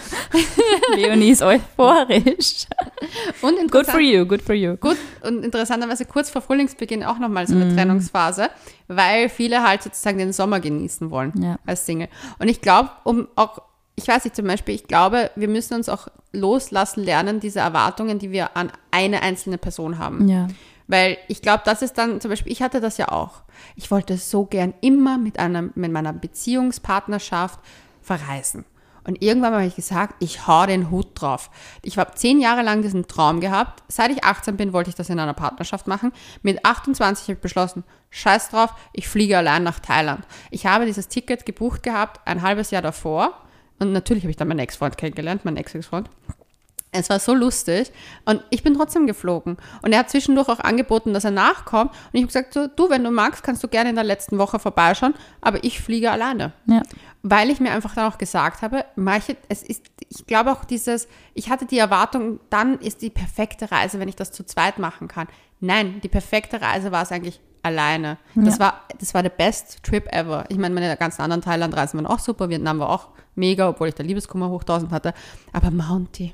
[0.95, 2.65] Leonie ist euphorisch.
[3.41, 4.75] und Good for you, good for you.
[4.75, 8.49] gut und interessanterweise kurz vor Frühlingsbeginn auch nochmal so eine Trennungsphase,
[8.87, 11.57] weil viele halt sozusagen den Sommer genießen wollen Ja.
[11.65, 12.09] als Single.
[12.39, 13.61] Und ich glaube, um auch,
[13.97, 18.19] ich weiß nicht zum Beispiel, ich glaube, wir müssen uns auch loslassen lernen, diese Erwartungen,
[18.19, 20.29] die wir an eine einzelne Person haben.
[20.29, 20.47] Ja.
[20.85, 23.41] Weil ich glaube, das ist dann, zum Beispiel, ich hatte das ja auch.
[23.75, 27.59] Ich wollte so gern immer mit, einer, mit meiner Beziehungspartnerschaft
[28.01, 28.65] verreisen.
[29.03, 31.49] Und irgendwann habe ich gesagt, ich hau den Hut drauf.
[31.81, 33.81] Ich habe zehn Jahre lang diesen Traum gehabt.
[33.87, 36.11] Seit ich 18 bin, wollte ich das in einer Partnerschaft machen.
[36.43, 40.25] Mit 28 habe ich beschlossen, scheiß drauf, ich fliege allein nach Thailand.
[40.51, 43.46] Ich habe dieses Ticket gebucht gehabt, ein halbes Jahr davor.
[43.79, 46.09] Und natürlich habe ich dann meinen Ex-Freund kennengelernt, meinen Ex-Ex-Freund.
[46.93, 47.91] Es war so lustig
[48.25, 49.57] und ich bin trotzdem geflogen.
[49.81, 51.91] Und er hat zwischendurch auch angeboten, dass er nachkommt.
[51.91, 54.37] Und ich habe gesagt, so, du, wenn du magst, kannst du gerne in der letzten
[54.37, 56.53] Woche vorbeischauen, aber ich fliege alleine.
[56.65, 56.81] Ja.
[57.23, 61.07] Weil ich mir einfach dann auch gesagt habe, manche, es ist, ich glaube auch dieses,
[61.33, 65.09] ich hatte die Erwartung, dann ist die perfekte Reise, wenn ich das zu zweit machen
[65.09, 65.27] kann.
[65.59, 68.17] Nein, die perfekte Reise war es eigentlich alleine.
[68.35, 68.65] Das Ja.
[68.65, 70.45] war, das war der best Trip ever.
[70.49, 73.93] Ich meine, meine ganzen anderen Thailand-Reisen waren auch super, Vietnam war auch mega, obwohl ich
[73.95, 75.13] da Liebeskummer hoch 1000 hatte.
[75.53, 76.33] Aber Mountie,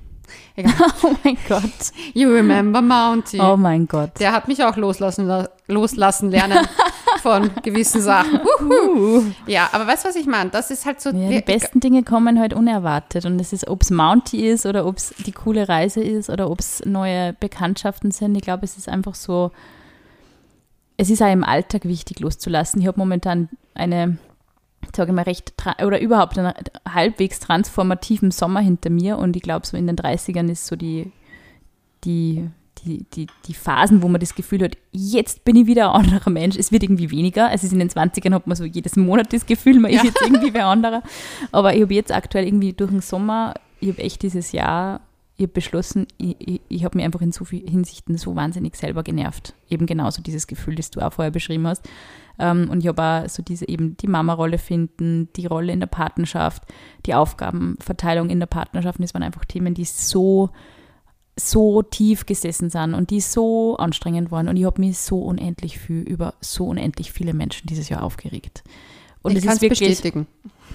[0.55, 0.73] egal.
[1.03, 1.91] Oh mein Gott.
[2.13, 3.39] You remember Mountie.
[3.41, 4.11] Oh mein Gott.
[4.19, 5.29] Der hat mich auch loslassen,
[5.67, 6.59] loslassen lernen
[7.21, 8.39] von gewissen Sachen.
[8.69, 9.23] Uhu.
[9.47, 10.49] Ja, aber weißt du, was ich meine?
[10.49, 11.09] Das ist halt so.
[11.09, 13.25] Ja, die besten Dinge kommen halt unerwartet.
[13.25, 16.49] Und es ist, ob es Mountie ist oder ob es die coole Reise ist oder
[16.49, 18.35] ob es neue Bekanntschaften sind.
[18.35, 19.51] Ich glaube, es ist einfach so,
[20.97, 22.81] es ist auch im Alltag wichtig loszulassen.
[22.81, 24.17] Ich habe momentan eine,
[24.95, 26.53] sage ich mal, recht, oder überhaupt einen
[26.87, 29.17] halbwegs transformativen Sommer hinter mir.
[29.17, 31.11] Und ich glaube, so in den 30ern ist so die,
[32.03, 32.49] die,
[32.85, 36.29] die, die, die Phasen, wo man das Gefühl hat, jetzt bin ich wieder ein anderer
[36.29, 36.57] Mensch.
[36.57, 37.51] Es wird irgendwie weniger.
[37.51, 40.05] Es ist in den 20ern hat man so jedes Monat das Gefühl, man ist Ja.
[40.09, 41.01] jetzt irgendwie wer anderer.
[41.51, 45.01] Aber ich habe jetzt aktuell irgendwie durch den Sommer, ich habe echt dieses Jahr,
[45.35, 48.75] ich habe beschlossen, ich, ich, ich habe mir einfach in so vielen Hinsichten so wahnsinnig
[48.75, 49.55] selber genervt.
[49.67, 51.89] Eben genauso dieses Gefühl, das du auch vorher beschrieben hast.
[52.37, 55.87] Ähm, und ich habe auch so diese eben die Mama-Rolle finden, die Rolle in der
[55.87, 56.63] Partnerschaft,
[57.07, 58.99] die Aufgabenverteilung in der Partnerschaft.
[58.99, 60.51] Und das waren einfach Themen, die so
[61.35, 64.47] so tief gesessen sind und die so anstrengend waren.
[64.47, 68.63] Und ich habe mich so unendlich viel über so unendlich viele Menschen dieses Jahr aufgeregt.
[69.23, 70.27] Und ich kann es wirklich, bestätigen.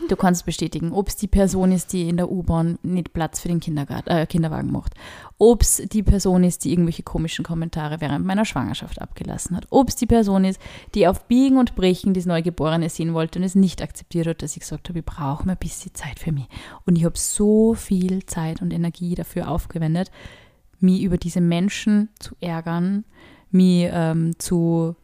[0.09, 3.49] du kannst bestätigen, ob es die Person ist, die in der U-Bahn nicht Platz für
[3.49, 4.95] den Kindergarten, äh, Kinderwagen macht,
[5.37, 9.91] ob es die Person ist, die irgendwelche komischen Kommentare während meiner Schwangerschaft abgelassen hat, ob
[9.91, 10.61] es die Person ist,
[10.95, 14.55] die auf Biegen und Brechen das Neugeborene sehen wollte und es nicht akzeptiert hat, dass
[14.55, 16.49] ich gesagt habe, ich brauche mal ein bisschen Zeit für mich.
[16.87, 20.11] Und ich habe so viel Zeit und Energie dafür aufgewendet,
[20.81, 23.05] mich über diese Menschen zu ärgern,
[23.51, 24.97] mich ähm, zu,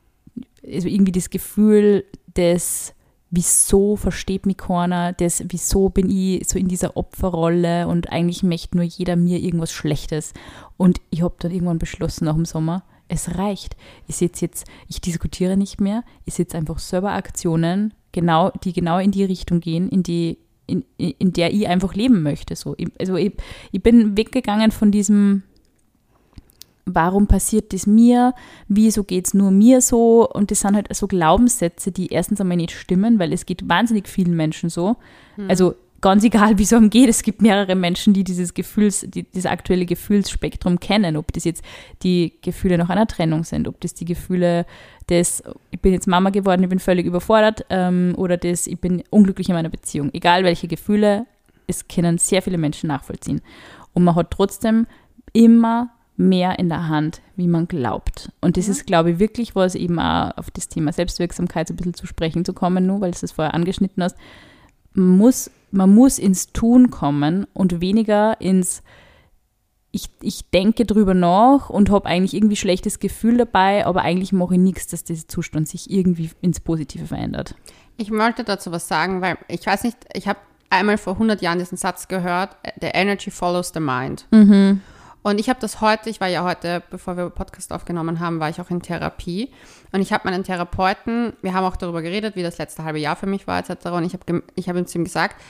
[0.64, 2.04] also irgendwie das Gefühl
[2.36, 2.94] des,
[3.34, 8.76] wieso versteht mich keiner, das, wieso bin ich so in dieser Opferrolle und eigentlich möchte
[8.76, 10.32] nur jeder mir irgendwas Schlechtes.
[10.76, 13.76] Und ich habe dann irgendwann beschlossen nach dem Sommer, es reicht.
[14.06, 18.98] Ich sitze jetzt, ich diskutiere nicht mehr, ich setze einfach selber Aktionen, genau, die genau
[18.98, 22.56] in die Richtung gehen, in die in, in der ich einfach leben möchte.
[22.56, 22.74] So.
[22.78, 23.32] Ich, also ich,
[23.70, 25.42] ich bin weggegangen von diesem,
[26.86, 28.34] warum passiert das mir,
[28.68, 32.56] wieso geht es nur mir so und das sind halt so Glaubenssätze, die erstens einmal
[32.56, 34.96] nicht stimmen, weil es geht wahnsinnig vielen Menschen so.
[35.48, 35.74] Also
[36.04, 39.46] ganz egal, wie es einem geht, es gibt mehrere Menschen, die dieses Gefühls, die, dieses
[39.46, 41.64] aktuelle Gefühlsspektrum kennen, ob das jetzt
[42.02, 44.66] die Gefühle nach einer Trennung sind, ob das die Gefühle
[45.08, 49.02] des, ich bin jetzt Mama geworden, ich bin völlig überfordert ähm, oder das, ich bin
[49.08, 50.10] unglücklich in meiner Beziehung.
[50.12, 51.26] Egal welche Gefühle,
[51.66, 53.40] es können sehr viele Menschen nachvollziehen.
[53.94, 54.86] Und man hat trotzdem
[55.32, 58.30] immer mehr in der Hand, wie man glaubt.
[58.40, 61.76] Und das ist, glaube ich, wirklich was, eben auch auf das Thema Selbstwirksamkeit so ein
[61.76, 64.16] bisschen zu sprechen zu kommen, nur weil du es vorher angeschnitten hast.
[64.92, 68.82] Man muss, man muss ins Tun kommen und weniger ins
[69.94, 74.54] ich, ich denke drüber nach und habe eigentlich irgendwie schlechtes Gefühl dabei, aber eigentlich mache
[74.54, 77.54] ich nichts, dass dieser Zustand sich irgendwie ins Positive verändert.
[77.96, 81.60] Ich wollte dazu was sagen, weil ich weiß nicht, ich habe einmal vor 100 Jahren
[81.60, 84.26] diesen Satz gehört, the energy follows the mind.
[85.24, 88.50] Und ich habe das heute, ich war ja heute, bevor wir Podcast aufgenommen haben, war
[88.50, 89.50] ich auch in Therapie.
[89.90, 93.16] Und ich habe meinen Therapeuten, wir haben auch darüber geredet, wie das letzte halbe Jahr
[93.16, 93.86] für mich war, etc.
[93.86, 95.40] Und ich habe ich hab ihm zu ihm gesagt,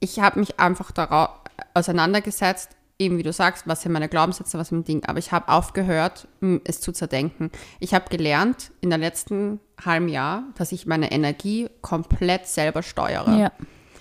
[0.00, 1.30] ich habe mich einfach darauf
[1.72, 5.02] auseinandergesetzt, eben wie du sagst, was sind meine Glaubenssätze, was sind Ding.
[5.06, 6.28] Aber ich habe aufgehört,
[6.64, 7.50] es zu zerdenken.
[7.80, 13.34] Ich habe gelernt in der letzten halben Jahr, dass ich meine Energie komplett selber steuere.
[13.34, 13.52] Ja.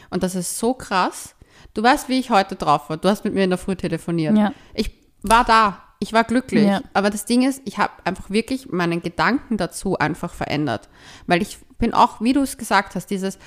[0.10, 1.33] Und das ist so krass.
[1.74, 2.98] Du weißt, wie ich heute drauf war.
[2.98, 4.38] Du hast mit mir in der Früh telefoniert.
[4.38, 4.54] Ja.
[4.74, 4.92] Ich
[5.22, 5.82] war da.
[6.00, 6.68] Ich war glücklich.
[6.68, 6.82] Ja.
[6.94, 10.90] Aber das Ding ist, ich habe einfach wirklich meinen Gedanken dazu einfach verändert.
[11.28, 13.40] Weil ich bin auch, wie du es gesagt hast, dieses,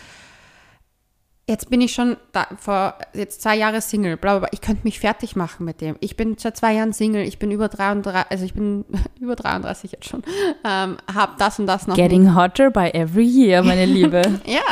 [1.48, 4.48] jetzt bin ich schon da, vor jetzt zwei Jahre Single, bla, bla, bla.
[4.52, 5.96] Ich könnte mich fertig machen mit dem.
[6.00, 8.84] Ich bin seit zwei Jahren Single, ich bin über 33, also ich bin
[9.20, 10.22] über 33 jetzt schon,
[10.64, 14.22] ähm, habe das und das noch Getting hotter by every year, meine Liebe.
[14.44, 14.62] ja,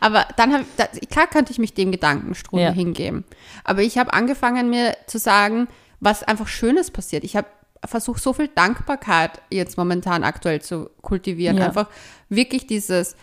[0.00, 2.72] aber dann habe da, klar könnte ich mich dem Gedankenstrudel Ja.
[2.72, 3.24] hingeben.
[3.62, 5.68] Aber ich habe angefangen, mir zu sagen,
[6.00, 7.24] was einfach Schönes passiert.
[7.24, 7.46] Ich habe
[7.86, 11.58] versucht, so viel Dankbarkeit jetzt momentan aktuell zu kultivieren.
[11.58, 11.66] Ja.
[11.66, 11.88] Einfach
[12.28, 13.14] wirklich dieses,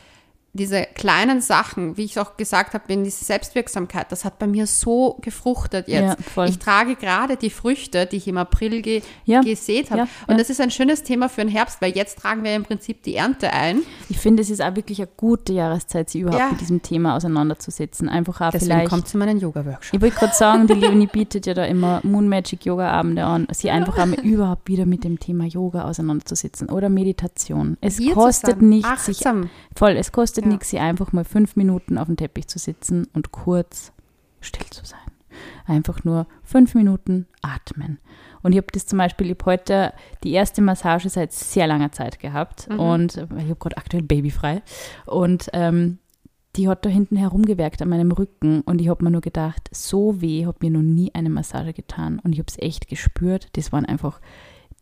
[0.54, 4.68] diese kleinen Sachen, wie ich auch gesagt habe, in diese Selbstwirksamkeit, das hat bei mir
[4.68, 6.18] so gefruchtet jetzt.
[6.36, 6.46] Ja.
[6.46, 10.02] Ich trage gerade die Früchte, die ich im April ge Ja, gesät habe.
[10.02, 12.64] ja, Und das ist ein schönes Thema für den Herbst, weil jetzt tragen wir im
[12.64, 13.82] Prinzip die Ernte ein.
[14.10, 18.10] Ich finde, es ist auch wirklich eine gute Jahreszeit, sich überhaupt mit diesem Thema auseinanderzusetzen.
[18.10, 18.90] Einfach auch Deswegen vielleicht.
[18.90, 19.94] kommt zu meinen Yoga-Workshop.
[19.94, 23.48] Ich wollte gerade sagen, die Leonie bietet ja da immer Moon Magic Yoga Abende an,
[23.54, 27.78] sie einfach einmal überhaupt wieder mit dem Thema Yoga auseinanderzusetzen oder Meditation.
[27.80, 29.50] Es Hier kostet nichts, sich achtsam.
[29.76, 30.48] voll, es kostet Ja.
[30.48, 33.92] nichts, sie einfach mal fünf Minuten auf dem Teppich zu sitzen und kurz
[34.42, 35.00] still zu sein.
[35.66, 38.00] Einfach nur fünf Minuten atmen.
[38.44, 41.92] Und ich habe das zum Beispiel, ich habe heute die erste Massage seit sehr langer
[41.92, 42.80] Zeit gehabt Mhm.
[42.80, 44.62] und ich habe gerade aktuell babyfrei
[45.06, 46.00] und ähm,
[46.58, 50.20] die hat da hinten herumgewerkt an meinem Rücken und ich habe mir nur gedacht, so
[50.22, 53.48] weh hat mir noch nie eine Massage getan und ich habe es echt gespürt.
[53.54, 54.20] Das waren einfach,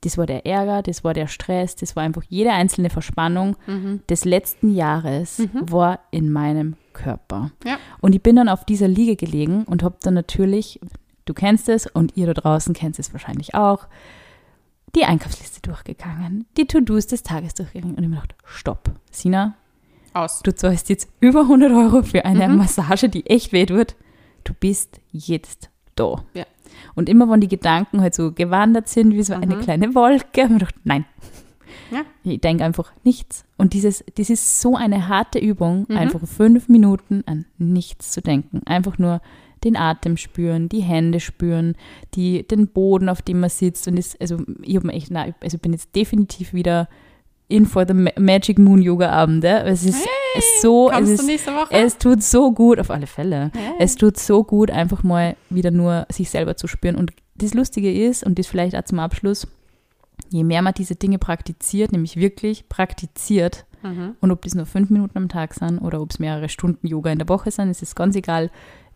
[0.02, 4.02] das war der Ärger, das war der Stress, das war einfach jede einzelne Verspannung Mhm.
[4.10, 5.72] des letzten Jahres Mhm.
[5.72, 7.52] war in meinem Körper.
[7.66, 7.78] Ja.
[8.02, 10.80] Und ich bin dann auf dieser Liege gelegen und habe dann natürlich,
[11.26, 13.88] du kennst es und ihr da draußen kennt es wahrscheinlich auch,
[14.96, 19.54] die Einkaufsliste durchgegangen, die To-Dos des Tages durchgegangen und ich mir gedacht, stopp, Sina,
[20.14, 20.42] Aus.
[20.42, 22.58] du zahlst jetzt über 100 Euro für eine Mhm.
[22.58, 23.96] Massage, die echt weh tut.
[24.46, 26.24] Du bist jetzt da.
[26.34, 26.46] Ja.
[26.96, 29.62] Und immer wenn die Gedanken halt so gewandert sind, wie so eine Mhm.
[29.62, 31.06] kleine Wolke, habe ich mir gedacht, nein.
[31.92, 32.02] Ja.
[32.24, 33.46] Ich denke einfach nichts.
[33.58, 35.98] Und dieses, das ist so eine harte Übung, Mhm.
[35.98, 38.62] einfach fünf Minuten an nichts zu denken.
[38.66, 39.22] Einfach nur
[39.64, 41.76] den Atem spüren, die Hände spüren,
[42.16, 43.88] die, den Boden, auf dem man sitzt.
[43.88, 46.88] Und das, also ich habe echt, nein, also bin jetzt definitiv wieder
[47.50, 49.64] in for the Ma- Magic Moon Yoga Abende.
[49.64, 50.08] Es ist es
[50.40, 51.74] ist so, es, Kommst ist, du nächste Woche?
[51.74, 53.52] es tut so gut, auf alle Fälle.
[53.56, 53.74] Hey.
[53.80, 56.96] Es tut so gut, einfach mal wieder nur sich selber zu spüren.
[56.96, 59.48] Und das Lustige ist, und das vielleicht auch zum Abschluss,
[60.30, 64.16] je mehr man diese Dinge praktiziert, nämlich wirklich praktiziert, Mhm.
[64.20, 67.12] und ob das nur fünf Minuten am Tag sind oder ob es mehrere Stunden Yoga
[67.12, 68.52] in der Woche sind, es ist ganz egal.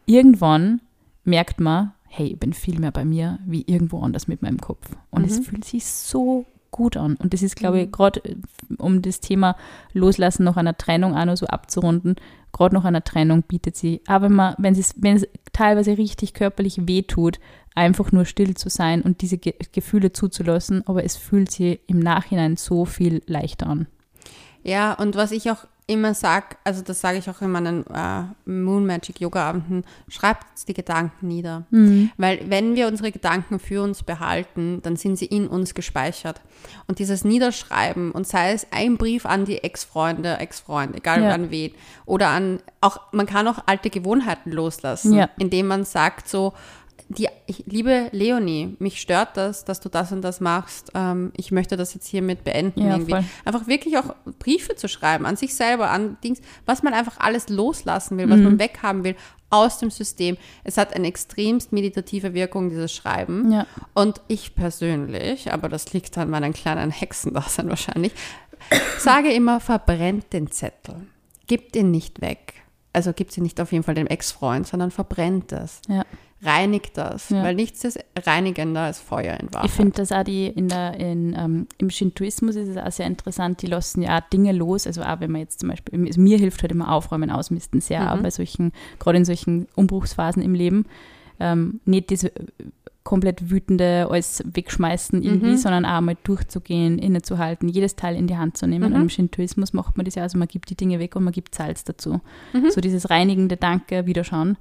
[0.06, 0.82] Irgendwann
[1.24, 4.86] merkt man, hey, ich bin viel mehr bei mir wie irgendwo anders mit meinem Kopf.
[5.10, 5.44] Und es Mhm.
[5.44, 7.16] fühlt sich so gut an.
[7.16, 7.92] Und das ist, glaube ich, Mhm.
[7.92, 8.36] gerade äh,
[8.78, 9.56] um das Thema
[9.94, 12.16] Loslassen nach einer Trennung auch noch so abzurunden,
[12.52, 16.34] gerade nach einer Trennung bietet sie, aber wenn man, wenn es, wenn es teilweise richtig
[16.34, 17.40] körperlich wehtut,
[17.76, 22.00] einfach nur still zu sein und diese Ge Gefühle zuzulassen, aber es fühlt sich im
[22.00, 23.88] Nachhinein so viel leichter an.
[24.64, 28.24] Ja, und was ich auch immer sage, also das sage ich auch in meinen äh,
[28.50, 31.64] Moon Magic Yoga Abenden, schreibt die Gedanken nieder.
[32.18, 36.40] Weil wenn wir unsere Gedanken für uns behalten, dann sind sie in uns gespeichert.
[36.88, 41.32] Und dieses Niederschreiben und sei es ein Brief an die Ex-Freunde, Ex-Freund, egal Ja.
[41.34, 41.72] an wen,
[42.06, 45.30] oder an auch, man kann auch alte Gewohnheiten loslassen, Ja.
[45.38, 46.54] indem man sagt so,
[47.10, 50.92] die, ich, liebe Leonie, mich stört das, dass du das und das machst.
[50.96, 52.82] Ähm, ich möchte das jetzt hiermit beenden.
[52.82, 53.12] Ja, irgendwie.
[53.12, 53.24] voll.
[53.46, 57.50] Einfach wirklich auch Briefe zu schreiben an sich selber, an Dings, was man einfach alles
[57.50, 58.44] loslassen will, was Mhm.
[58.44, 59.16] man weghaben will
[59.50, 60.38] aus dem System.
[60.64, 63.52] Es hat eine extremst meditative Wirkung, dieses Schreiben.
[63.52, 63.68] Ja.
[63.94, 68.14] Und ich persönlich, aber das liegt an meinen kleinen Hexendasein wahrscheinlich,
[68.98, 70.96] sage immer, verbrennt den Zettel.
[71.48, 72.54] Gebt ihn nicht weg.
[72.94, 75.82] Also gibt sie nicht auf jeden Fall dem Ex-Freund, sondern verbrennt es.
[75.88, 76.04] Ja.
[76.44, 77.44] Reinigt das, Ja.
[77.44, 79.70] weil nichts ist reinigender als Feuer in Wahrheit.
[79.70, 83.08] Ich finde das auch die in der, in, ähm, im Shintoismus ist es auch sehr
[83.08, 84.86] interessant, die lassen ja auch Dinge los.
[84.88, 88.02] Also auch wenn man jetzt zum Beispiel, also mir hilft halt immer Aufräumen, Ausmisten sehr,
[88.02, 88.08] Mhm.
[88.08, 90.86] auch bei solchen, gerade in solchen Umbruchsphasen im Leben.
[91.40, 92.46] Ähm, nicht diese äh,
[93.04, 95.58] komplett wütende alles wegschmeißen irgendwie, Mhm.
[95.58, 98.92] sondern auch mal durchzugehen, innezuhalten, jedes Teil in die Hand zu nehmen.
[98.92, 98.96] Mhm.
[98.96, 101.34] Und im Shintoismus macht man das ja, also man gibt die Dinge weg und man
[101.34, 102.22] gibt Salz dazu.
[102.54, 102.70] Mhm.
[102.72, 104.56] So dieses reinigende Danke, Wiederschauen.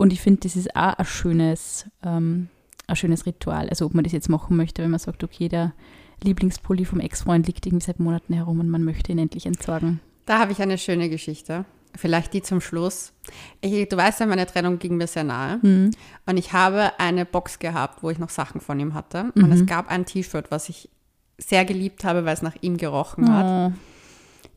[0.00, 2.48] Und ich finde, das ist auch ein schönes, ähm,
[2.86, 3.68] ein schönes Ritual.
[3.68, 5.74] Also ob man das jetzt machen möchte, wenn man sagt, okay, der
[6.22, 10.00] Lieblingspulli vom Ex-Freund liegt irgendwie seit Monaten herum und man möchte ihn endlich entsorgen.
[10.24, 11.66] Da habe ich eine schöne Geschichte.
[11.94, 13.12] Vielleicht die zum Schluss.
[13.60, 15.58] Ich, du weißt ja, meine Trennung ging mir sehr nahe.
[15.60, 15.90] Mhm.
[16.24, 19.32] Und ich habe eine Box gehabt, wo ich noch Sachen von ihm hatte.
[19.34, 19.52] Und Mhm.
[19.52, 20.88] es gab ein T-Shirt, was ich
[21.36, 23.72] sehr geliebt habe, weil es nach ihm gerochen hat.
[23.72, 23.76] Oh.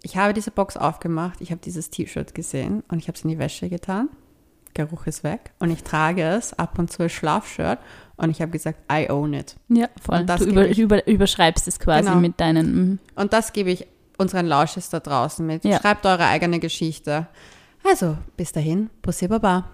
[0.04, 3.30] Ich habe diese Box aufgemacht, ich habe dieses T-Shirt gesehen und ich habe es in
[3.30, 4.10] die Wäsche getan.
[4.74, 5.51] Geruch ist weg.
[5.59, 7.80] Und ich trage es ab und zu als Schlafshirt.
[8.15, 9.55] Und ich habe gesagt, I own it.
[9.69, 10.19] Ja, voll.
[10.21, 12.19] Und das Du über, ich- über, überschreibst es quasi Genau.
[12.19, 12.76] mit deinen.
[12.76, 12.99] mhm.
[13.15, 15.65] Und das gebe ich unseren Lausches da draußen mit.
[15.65, 15.80] Ja.
[15.80, 17.28] Schreibt eure eigene Geschichte.
[17.84, 19.65] Also, bis dahin, Pussy Baba.